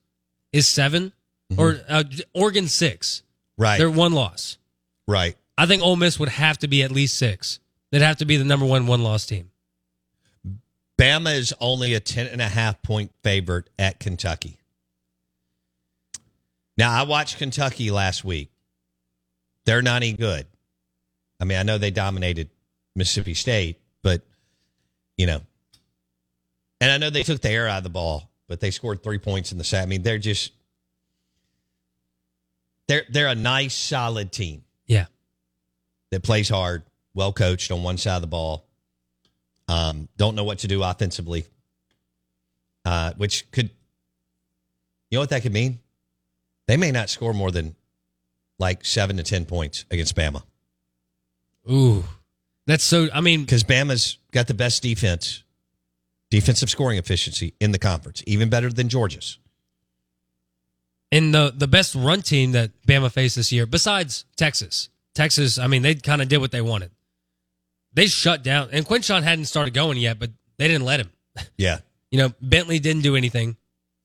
is 0.53 0.67
7 0.67 1.11
or 1.57 1.79
uh, 1.89 2.03
Oregon 2.33 2.67
six. 2.67 3.23
Right. 3.57 3.77
They're 3.77 3.89
one 3.89 4.13
loss. 4.13 4.57
right. 5.07 5.35
I 5.57 5.65
think 5.65 5.81
Ole 5.83 5.97
Miss 5.97 6.17
would 6.19 6.29
have 6.29 6.59
to 6.59 6.67
be 6.69 6.83
at 6.83 6.91
least 6.91 7.17
six. 7.17 7.59
They'd 7.91 8.01
have 8.01 8.17
to 8.17 8.25
be 8.25 8.37
the 8.37 8.43
number 8.43 8.65
one 8.65 8.87
one 8.87 9.03
loss 9.03 9.25
team. 9.25 9.49
Bama 10.97 11.35
is 11.35 11.53
only 11.59 11.93
a 11.93 11.99
10 11.99 12.27
and 12.27 12.41
a 12.41 12.47
half 12.47 12.81
point 12.81 13.11
favorite 13.23 13.69
at 13.79 13.99
Kentucky. 13.99 14.57
Now, 16.77 16.91
I 16.91 17.03
watched 17.03 17.37
Kentucky 17.37 17.89
last 17.91 18.23
week. 18.23 18.51
They're 19.65 19.81
not 19.81 19.97
any 19.97 20.13
good. 20.13 20.45
I 21.39 21.45
mean, 21.45 21.57
I 21.57 21.63
know 21.63 21.77
they 21.77 21.91
dominated 21.91 22.49
Mississippi 22.95 23.33
State, 23.33 23.79
but, 24.01 24.21
you 25.17 25.25
know, 25.25 25.41
and 26.81 26.91
I 26.91 26.97
know 26.97 27.09
they 27.09 27.23
took 27.23 27.41
the 27.41 27.49
air 27.49 27.67
out 27.67 27.77
of 27.79 27.83
the 27.83 27.89
ball, 27.89 28.29
but 28.47 28.59
they 28.59 28.71
scored 28.71 29.03
three 29.03 29.17
points 29.19 29.51
in 29.51 29.57
the 29.57 29.63
set. 29.63 29.83
I 29.83 29.85
mean, 29.85 30.01
they're 30.03 30.17
just, 30.17 30.51
they're, 32.87 33.03
they're 33.09 33.27
a 33.27 33.35
nice, 33.35 33.75
solid 33.75 34.31
team 34.31 34.63
Yeah. 34.85 35.05
that 36.11 36.23
plays 36.23 36.49
hard, 36.49 36.83
well 37.13 37.33
coached 37.33 37.71
on 37.71 37.83
one 37.83 37.97
side 37.97 38.15
of 38.15 38.21
the 38.21 38.27
ball. 38.27 38.65
Um, 39.67 40.07
don't 40.17 40.35
know 40.35 40.43
what 40.43 40.59
to 40.59 40.67
do 40.67 40.83
offensively, 40.83 41.45
uh, 42.85 43.13
which 43.17 43.49
could, 43.51 43.69
you 45.09 45.17
know 45.17 45.19
what 45.19 45.29
that 45.29 45.43
could 45.43 45.53
mean? 45.53 45.79
They 46.67 46.77
may 46.77 46.91
not 46.91 47.09
score 47.09 47.33
more 47.33 47.51
than 47.51 47.75
like 48.57 48.83
seven 48.85 49.17
to 49.17 49.23
10 49.23 49.45
points 49.45 49.85
against 49.91 50.15
Bama 50.15 50.43
Ooh, 51.69 52.03
that's 52.65 52.83
so. 52.83 53.09
I 53.13 53.21
mean, 53.21 53.41
because 53.41 53.63
Bama's 53.63 54.17
got 54.31 54.47
the 54.47 54.53
best 54.55 54.81
defense, 54.81 55.43
defensive 56.31 56.69
scoring 56.69 56.97
efficiency 56.97 57.53
in 57.59 57.71
the 57.71 57.79
conference, 57.79 58.23
even 58.25 58.49
better 58.49 58.71
than 58.71 58.89
Georgia's. 58.89 59.37
and 61.11 61.33
the 61.33 61.53
the 61.55 61.67
best 61.67 61.93
run 61.95 62.21
team 62.21 62.53
that 62.53 62.71
Bama 62.87 63.11
faced 63.11 63.35
this 63.35 63.51
year, 63.51 63.65
besides 63.65 64.25
Texas. 64.35 64.89
Texas, 65.13 65.59
I 65.59 65.67
mean, 65.67 65.81
they 65.81 65.95
kind 65.95 66.21
of 66.21 66.27
did 66.27 66.37
what 66.37 66.51
they 66.51 66.61
wanted. 66.61 66.91
They 67.93 68.07
shut 68.07 68.43
down, 68.43 68.69
and 68.71 68.85
Quinshon 68.85 69.23
hadn't 69.23 69.45
started 69.45 69.73
going 69.73 69.97
yet, 69.97 70.19
but 70.19 70.29
they 70.57 70.67
didn't 70.67 70.85
let 70.85 70.99
him. 70.99 71.11
Yeah. 71.57 71.79
You 72.11 72.17
know, 72.17 72.33
Bentley 72.41 72.79
didn't 72.79 73.03
do 73.03 73.15
anything, 73.15 73.55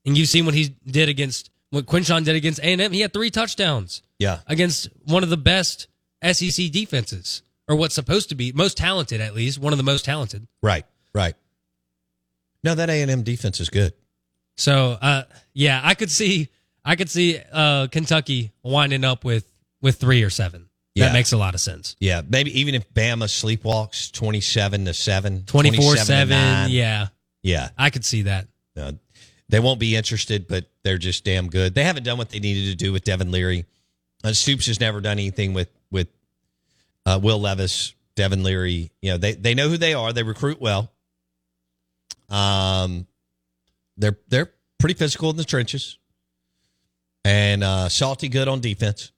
and 0.05 0.19
you've 0.19 0.29
seen 0.29 0.45
what 0.45 0.53
he 0.53 0.77
did 0.87 1.09
against 1.09 1.49
what 1.71 1.87
Quinshon 1.87 2.23
did 2.27 2.37
against 2.37 2.61
A 2.61 2.65
and 2.65 2.79
M. 2.83 2.93
He 2.93 3.01
had 3.01 3.15
three 3.15 3.31
touchdowns 3.31 4.03
Yeah. 4.19 4.41
against 4.47 4.91
one 5.05 5.23
of 5.23 5.31
the 5.31 5.39
best 5.39 5.87
SEC 6.23 6.71
defenses, 6.71 7.41
or 7.67 7.77
what's 7.77 7.95
supposed 7.95 8.29
to 8.29 8.35
be 8.35 8.53
most 8.53 8.77
talented, 8.77 9.23
at 9.23 9.35
least 9.35 9.59
one 9.59 9.73
of 9.73 9.79
the 9.79 9.83
most 9.85 10.05
talented. 10.05 10.47
Right. 10.63 10.85
Right. 11.15 11.35
No, 12.63 12.75
that 12.75 12.91
A&M 12.91 13.23
defense 13.23 13.59
is 13.59 13.71
good. 13.71 13.95
So, 14.59 14.99
uh, 15.01 15.23
yeah, 15.55 15.81
I 15.83 15.95
could 15.95 16.11
see, 16.11 16.51
I 16.85 16.97
could 16.97 17.09
see 17.09 17.41
uh, 17.53 17.87
Kentucky 17.87 18.53
winding 18.63 19.03
up 19.05 19.25
with 19.25 19.51
with 19.81 19.97
three 19.97 20.23
or 20.23 20.29
seven. 20.31 20.69
Yeah. 20.95 21.07
That 21.07 21.13
makes 21.15 21.33
a 21.33 21.37
lot 21.37 21.55
of 21.55 21.61
sense. 21.61 21.97
Yeah. 21.99 22.23
Maybe 22.29 22.59
even 22.61 22.75
if 22.75 22.93
Bama 22.95 23.25
sleepwalks 23.25 24.13
27 24.13 24.85
to 24.85 24.95
7 24.95 25.45
24 25.45 25.95
to 25.95 26.01
7 26.01 26.71
Yeah, 26.71 27.09
Yeah. 27.43 27.69
I 27.77 27.91
could 27.91 28.05
see 28.05 28.23
that. 28.23 28.47
No, 28.77 28.93
they 29.49 29.61
won't 29.61 29.81
be 29.81 29.97
interested, 29.97 30.47
but 30.49 30.67
they're 30.83 30.99
just 30.99 31.25
damn 31.25 31.49
good. 31.49 31.75
They 31.75 31.85
haven't 31.85 32.05
done 32.05 32.19
what 32.19 32.31
they 32.31 32.41
needed 32.41 32.71
to 32.71 32.77
do 32.77 32.93
with 32.93 33.05
Devin 33.05 33.31
Leary. 33.31 33.67
Uh, 34.23 34.33
Stoops 34.33 34.67
has 34.67 34.81
never 34.81 35.01
done 35.01 35.13
anything 35.13 35.53
with 35.53 35.69
with 35.91 36.09
uh, 37.07 37.21
Will 37.23 37.41
Levis, 37.41 37.95
Devin 38.17 38.43
Leary. 38.43 38.91
You 39.03 39.13
know, 39.13 39.19
they 39.19 39.35
they 39.35 39.55
know 39.55 39.69
who 39.69 39.77
they 39.77 39.95
are. 39.95 40.13
They 40.13 40.23
recruit 40.23 40.61
well. 40.61 40.91
Um, 42.31 43.07
they're 43.97 44.19
they're 44.29 44.51
pretty 44.79 44.95
physical 44.95 45.31
in 45.31 45.37
the 45.37 45.45
trenches, 45.45 45.99
and 47.25 47.63
uh, 47.63 47.89
salty 47.89 48.29
good 48.29 48.49
on 48.49 48.61
defense. 48.61 49.13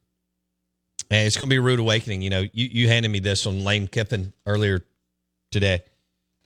And 1.10 1.26
it's 1.26 1.36
going 1.36 1.46
to 1.46 1.50
be 1.50 1.56
a 1.56 1.60
rude 1.60 1.78
awakening. 1.78 2.22
You 2.22 2.30
know, 2.30 2.40
you 2.40 2.68
you 2.72 2.88
handed 2.88 3.10
me 3.10 3.20
this 3.20 3.46
on 3.46 3.62
Lane 3.64 3.86
Kiffin 3.86 4.32
earlier 4.44 4.84
today. 5.50 5.82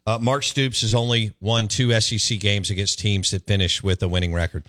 Uh, 0.07 0.19
Mark 0.19 0.43
Stoops 0.43 0.81
has 0.81 0.95
only 0.95 1.33
won 1.41 1.69
two 1.69 1.99
SEC 2.01 2.41
games 2.41 2.71
against 2.71 2.99
teams 2.99 3.31
that 3.31 3.47
finish 3.47 3.83
with 3.83 4.03
a 4.03 4.09
winning 4.09 4.33
record. 4.35 4.65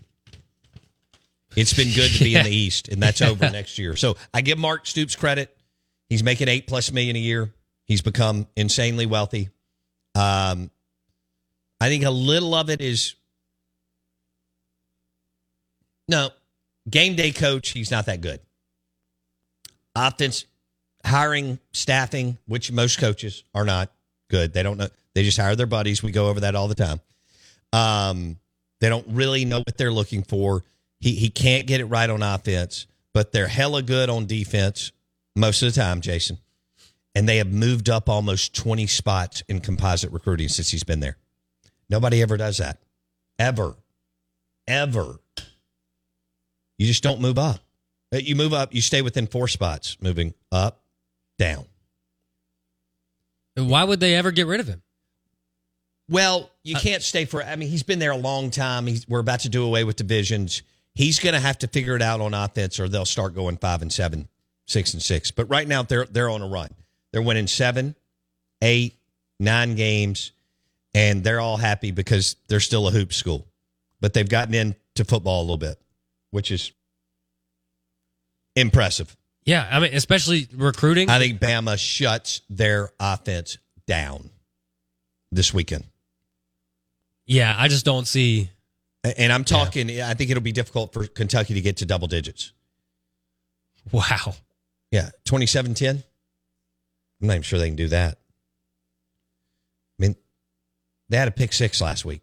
It's 1.55 1.73
been 1.73 1.93
good 1.93 2.11
to 2.11 2.23
be 2.23 2.35
in 2.35 2.43
the 2.43 2.51
East, 2.55 2.87
and 2.87 3.01
that's 3.01 3.21
over 3.21 3.49
next 3.51 3.77
year. 3.77 3.95
So 3.95 4.15
I 4.33 4.41
give 4.41 4.57
Mark 4.57 4.85
Stoops 4.85 5.15
credit. 5.15 5.55
He's 6.09 6.23
making 6.23 6.47
eight 6.47 6.67
plus 6.67 6.91
million 6.91 7.15
a 7.15 7.19
year. 7.19 7.51
He's 7.85 8.01
become 8.01 8.47
insanely 8.55 9.05
wealthy. 9.05 9.49
Um, 10.15 10.69
I 11.79 11.87
think 11.89 12.05
a 12.05 12.11
little 12.11 12.53
of 12.53 12.69
it 12.69 12.81
is 12.81 13.15
no 16.07 16.29
game 16.89 17.15
day 17.15 17.31
coach. 17.31 17.69
He's 17.69 17.91
not 17.91 18.05
that 18.05 18.21
good. 18.21 18.39
Offense 19.95 20.45
hiring, 21.05 21.59
staffing, 21.73 22.37
which 22.45 22.71
most 22.71 22.99
coaches 22.99 23.43
are 23.53 23.65
not 23.65 23.91
good. 24.29 24.53
They 24.53 24.63
don't 24.63 24.77
know. 24.77 24.87
They 25.13 25.23
just 25.23 25.37
hire 25.37 25.55
their 25.55 25.65
buddies. 25.65 26.01
We 26.01 26.11
go 26.11 26.27
over 26.27 26.41
that 26.41 26.55
all 26.55 26.67
the 26.67 26.75
time. 26.75 27.01
Um, 27.73 28.37
they 28.79 28.89
don't 28.89 29.05
really 29.09 29.45
know 29.45 29.59
what 29.59 29.77
they're 29.77 29.91
looking 29.91 30.23
for. 30.23 30.63
He 30.99 31.13
he 31.13 31.29
can't 31.29 31.67
get 31.67 31.81
it 31.81 31.85
right 31.85 32.09
on 32.09 32.23
offense, 32.23 32.87
but 33.13 33.31
they're 33.31 33.47
hella 33.47 33.81
good 33.81 34.09
on 34.09 34.25
defense 34.25 34.91
most 35.35 35.61
of 35.61 35.73
the 35.73 35.79
time, 35.79 36.01
Jason. 36.01 36.37
And 37.13 37.27
they 37.27 37.37
have 37.37 37.51
moved 37.51 37.89
up 37.89 38.07
almost 38.07 38.55
20 38.55 38.87
spots 38.87 39.43
in 39.49 39.59
composite 39.59 40.11
recruiting 40.11 40.47
since 40.47 40.69
he's 40.69 40.85
been 40.85 41.01
there. 41.01 41.17
Nobody 41.89 42.21
ever 42.21 42.37
does 42.37 42.59
that. 42.59 42.77
Ever. 43.37 43.75
Ever. 44.65 45.19
You 46.77 46.87
just 46.87 47.03
don't 47.03 47.19
move 47.19 47.37
up. 47.37 47.59
Uh, 48.13 48.17
You 48.17 48.35
move 48.35 48.53
up, 48.53 48.73
you 48.73 48.81
stay 48.81 49.01
within 49.01 49.27
four 49.27 49.47
spots, 49.47 49.97
moving 50.01 50.33
up, 50.51 50.81
down. 51.37 51.65
Why 53.55 53.83
would 53.83 53.99
they 53.99 54.15
ever 54.15 54.31
get 54.31 54.47
rid 54.47 54.59
of 54.59 54.67
him? 54.67 54.81
Well, 56.09 56.49
you 56.63 56.75
can't 56.75 57.01
stay 57.01 57.25
for. 57.25 57.43
I 57.43 57.55
mean, 57.55 57.69
he's 57.69 57.83
been 57.83 57.99
there 57.99 58.11
a 58.11 58.17
long 58.17 58.49
time. 58.49 58.85
He's, 58.85 59.07
we're 59.07 59.19
about 59.19 59.41
to 59.41 59.49
do 59.49 59.63
away 59.63 59.83
with 59.83 59.95
divisions. 59.95 60.61
He's 60.93 61.19
going 61.19 61.33
to 61.35 61.39
have 61.39 61.57
to 61.59 61.67
figure 61.67 61.95
it 61.95 62.01
out 62.01 62.19
on 62.19 62.33
offense, 62.33 62.79
or 62.79 62.89
they'll 62.89 63.05
start 63.05 63.33
going 63.33 63.57
five 63.57 63.81
and 63.81 63.91
seven, 63.91 64.27
six 64.65 64.93
and 64.93 65.01
six. 65.01 65.31
But 65.31 65.45
right 65.45 65.67
now, 65.67 65.83
they're 65.83 66.05
they're 66.05 66.29
on 66.29 66.41
a 66.41 66.47
run. 66.47 66.69
They're 67.11 67.21
winning 67.21 67.47
seven, 67.47 67.95
eight, 68.61 68.95
nine 69.39 69.75
games, 69.75 70.31
and 70.93 71.23
they're 71.23 71.39
all 71.39 71.57
happy 71.57 71.91
because 71.91 72.35
they're 72.47 72.59
still 72.59 72.87
a 72.87 72.91
hoop 72.91 73.13
school. 73.13 73.47
But 74.01 74.13
they've 74.13 74.27
gotten 74.27 74.53
into 74.53 75.05
football 75.05 75.39
a 75.39 75.43
little 75.43 75.57
bit, 75.57 75.79
which 76.31 76.51
is 76.51 76.73
impressive. 78.55 79.15
Yeah, 79.43 79.67
I 79.69 79.79
mean, 79.79 79.93
especially 79.93 80.47
recruiting. 80.53 81.09
I 81.09 81.17
think 81.19 81.39
Bama 81.39 81.77
shuts 81.77 82.41
their 82.49 82.91
offense 82.99 83.57
down 83.87 84.29
this 85.31 85.53
weekend. 85.53 85.85
yeah, 87.25 87.55
I 87.57 87.67
just 87.67 87.85
don't 87.85 88.07
see. 88.07 88.49
And 89.03 89.33
I'm 89.33 89.43
talking, 89.43 89.89
I 89.99 90.13
think 90.13 90.29
it'll 90.29 90.43
be 90.43 90.51
difficult 90.51 90.93
for 90.93 91.07
Kentucky 91.07 91.55
to 91.55 91.61
get 91.61 91.77
to 91.77 91.85
double 91.87 92.07
digits. 92.07 92.51
Wow. 93.91 94.35
Yeah, 94.91 95.09
27 95.25 95.73
10. 95.73 96.03
I'm 97.21 97.27
not 97.27 97.33
even 97.33 97.41
sure 97.43 97.57
they 97.57 97.67
can 97.67 97.75
do 97.75 97.87
that. 97.87 98.19
I 99.99 100.03
mean, 100.03 100.15
they 101.09 101.17
had 101.17 101.27
a 101.27 101.31
pick 101.31 101.51
six 101.53 101.81
last 101.81 102.05
week. 102.05 102.21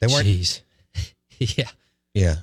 They 0.00 0.06
weren't. 0.06 0.26
Jeez. 0.26 0.60
yeah. 1.38 1.68
Yeah. 2.14 2.36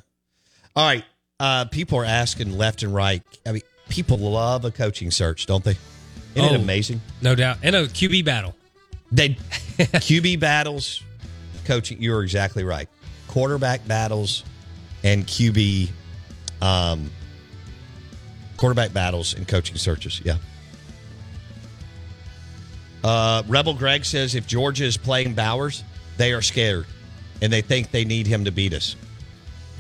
All 0.76 0.86
right. 0.86 1.04
Uh, 1.42 1.66
people 1.66 1.98
are 1.98 2.06
asking 2.06 2.56
left 2.56 2.84
and 2.84 2.94
right. 2.94 3.24
I 3.48 3.52
mean, 3.54 3.64
people 3.90 4.20
love 4.20 4.64
a 4.64 4.70
coaching 4.70 5.10
search, 5.10 5.48
don't 5.48 5.64
they? 5.64 5.76
Isn't 6.36 6.54
it 6.54 6.60
Oh. 6.60 6.62
amazing? 6.62 7.02
No 7.22 7.34
doubt. 7.34 7.58
And 7.64 7.76
a 7.76 7.88
QB 7.88 8.24
battle. 8.26 8.56
They 9.12 9.30
QB 9.80 10.40
battles, 10.40 11.02
coaching. 11.66 12.00
You're 12.00 12.22
exactly 12.22 12.64
right. 12.64 12.88
Quarterback 13.28 13.88
battles 13.88 14.44
and 15.04 15.26
QB, 15.26 15.90
um, 16.62 17.10
quarterback 18.58 18.94
battles 18.94 19.34
and 19.34 19.48
coaching 19.48 19.78
searches. 19.78 20.22
Yeah. 20.24 20.38
Uh, 23.04 23.42
Rebel 23.48 23.74
Greg 23.74 24.06
says 24.06 24.36
if 24.36 24.46
Georgia 24.46 24.86
is 24.86 24.96
playing 24.96 25.34
Bowers, 25.34 25.84
they 26.18 26.34
are 26.34 26.42
scared, 26.44 26.86
and 27.42 27.52
they 27.52 27.62
think 27.62 27.90
they 27.90 28.06
need 28.06 28.28
him 28.28 28.46
to 28.46 28.52
beat 28.52 28.74
us. 28.76 28.96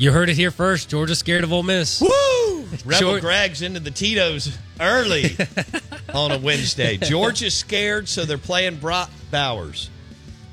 You 0.01 0.11
heard 0.11 0.31
it 0.31 0.35
here 0.35 0.49
first. 0.49 0.89
Georgia's 0.89 1.19
scared 1.19 1.43
of 1.43 1.53
Ole 1.53 1.61
Miss. 1.61 2.01
Woo! 2.01 2.61
Rebel 2.85 2.99
George- 2.99 3.21
Greg's 3.21 3.61
into 3.61 3.79
the 3.79 3.91
Tito's 3.91 4.57
early 4.79 5.37
on 6.15 6.31
a 6.31 6.39
Wednesday. 6.39 6.97
Georgia's 6.97 7.53
scared, 7.53 8.09
so 8.09 8.25
they're 8.25 8.39
playing 8.39 8.77
Brock 8.77 9.11
Bowers. 9.29 9.91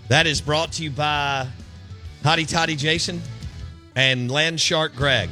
That 0.08 0.26
is 0.26 0.42
brought 0.42 0.72
to 0.72 0.82
you 0.82 0.90
by 0.90 1.48
Hottie 2.22 2.46
Toddy 2.46 2.76
Jason 2.76 3.22
and 3.96 4.30
Land 4.30 4.60
Shark 4.60 4.94
Greg. 4.94 5.30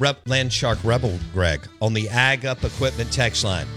Rep, 0.00 0.26
Land 0.26 0.52
Shark 0.52 0.80
Rebel 0.82 1.16
Greg 1.32 1.60
on 1.80 1.94
the 1.94 2.08
Ag 2.08 2.44
Up 2.44 2.64
Equipment 2.64 3.12
text 3.12 3.44
line. 3.44 3.68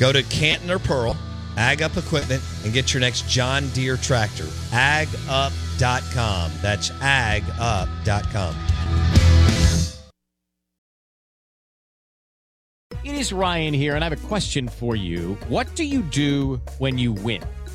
Go 0.00 0.10
to 0.12 0.24
Canton 0.24 0.72
or 0.72 0.80
Pearl, 0.80 1.16
Ag 1.56 1.80
Up 1.80 1.96
Equipment, 1.96 2.42
and 2.64 2.72
get 2.72 2.92
your 2.92 3.02
next 3.02 3.28
John 3.28 3.68
Deere 3.68 3.98
tractor. 3.98 4.48
AgUp.com. 5.74 6.50
That's 6.62 6.90
AgUp.com. 6.90 8.54
It 13.04 13.14
is 13.16 13.32
Ryan 13.34 13.74
here, 13.74 13.96
and 13.96 14.02
I 14.02 14.08
have 14.08 14.24
a 14.24 14.28
question 14.28 14.66
for 14.66 14.96
you. 14.96 15.34
What 15.48 15.74
do 15.74 15.84
you 15.84 16.00
do 16.00 16.60
when 16.78 16.96
you 16.96 17.12
win? 17.12 17.42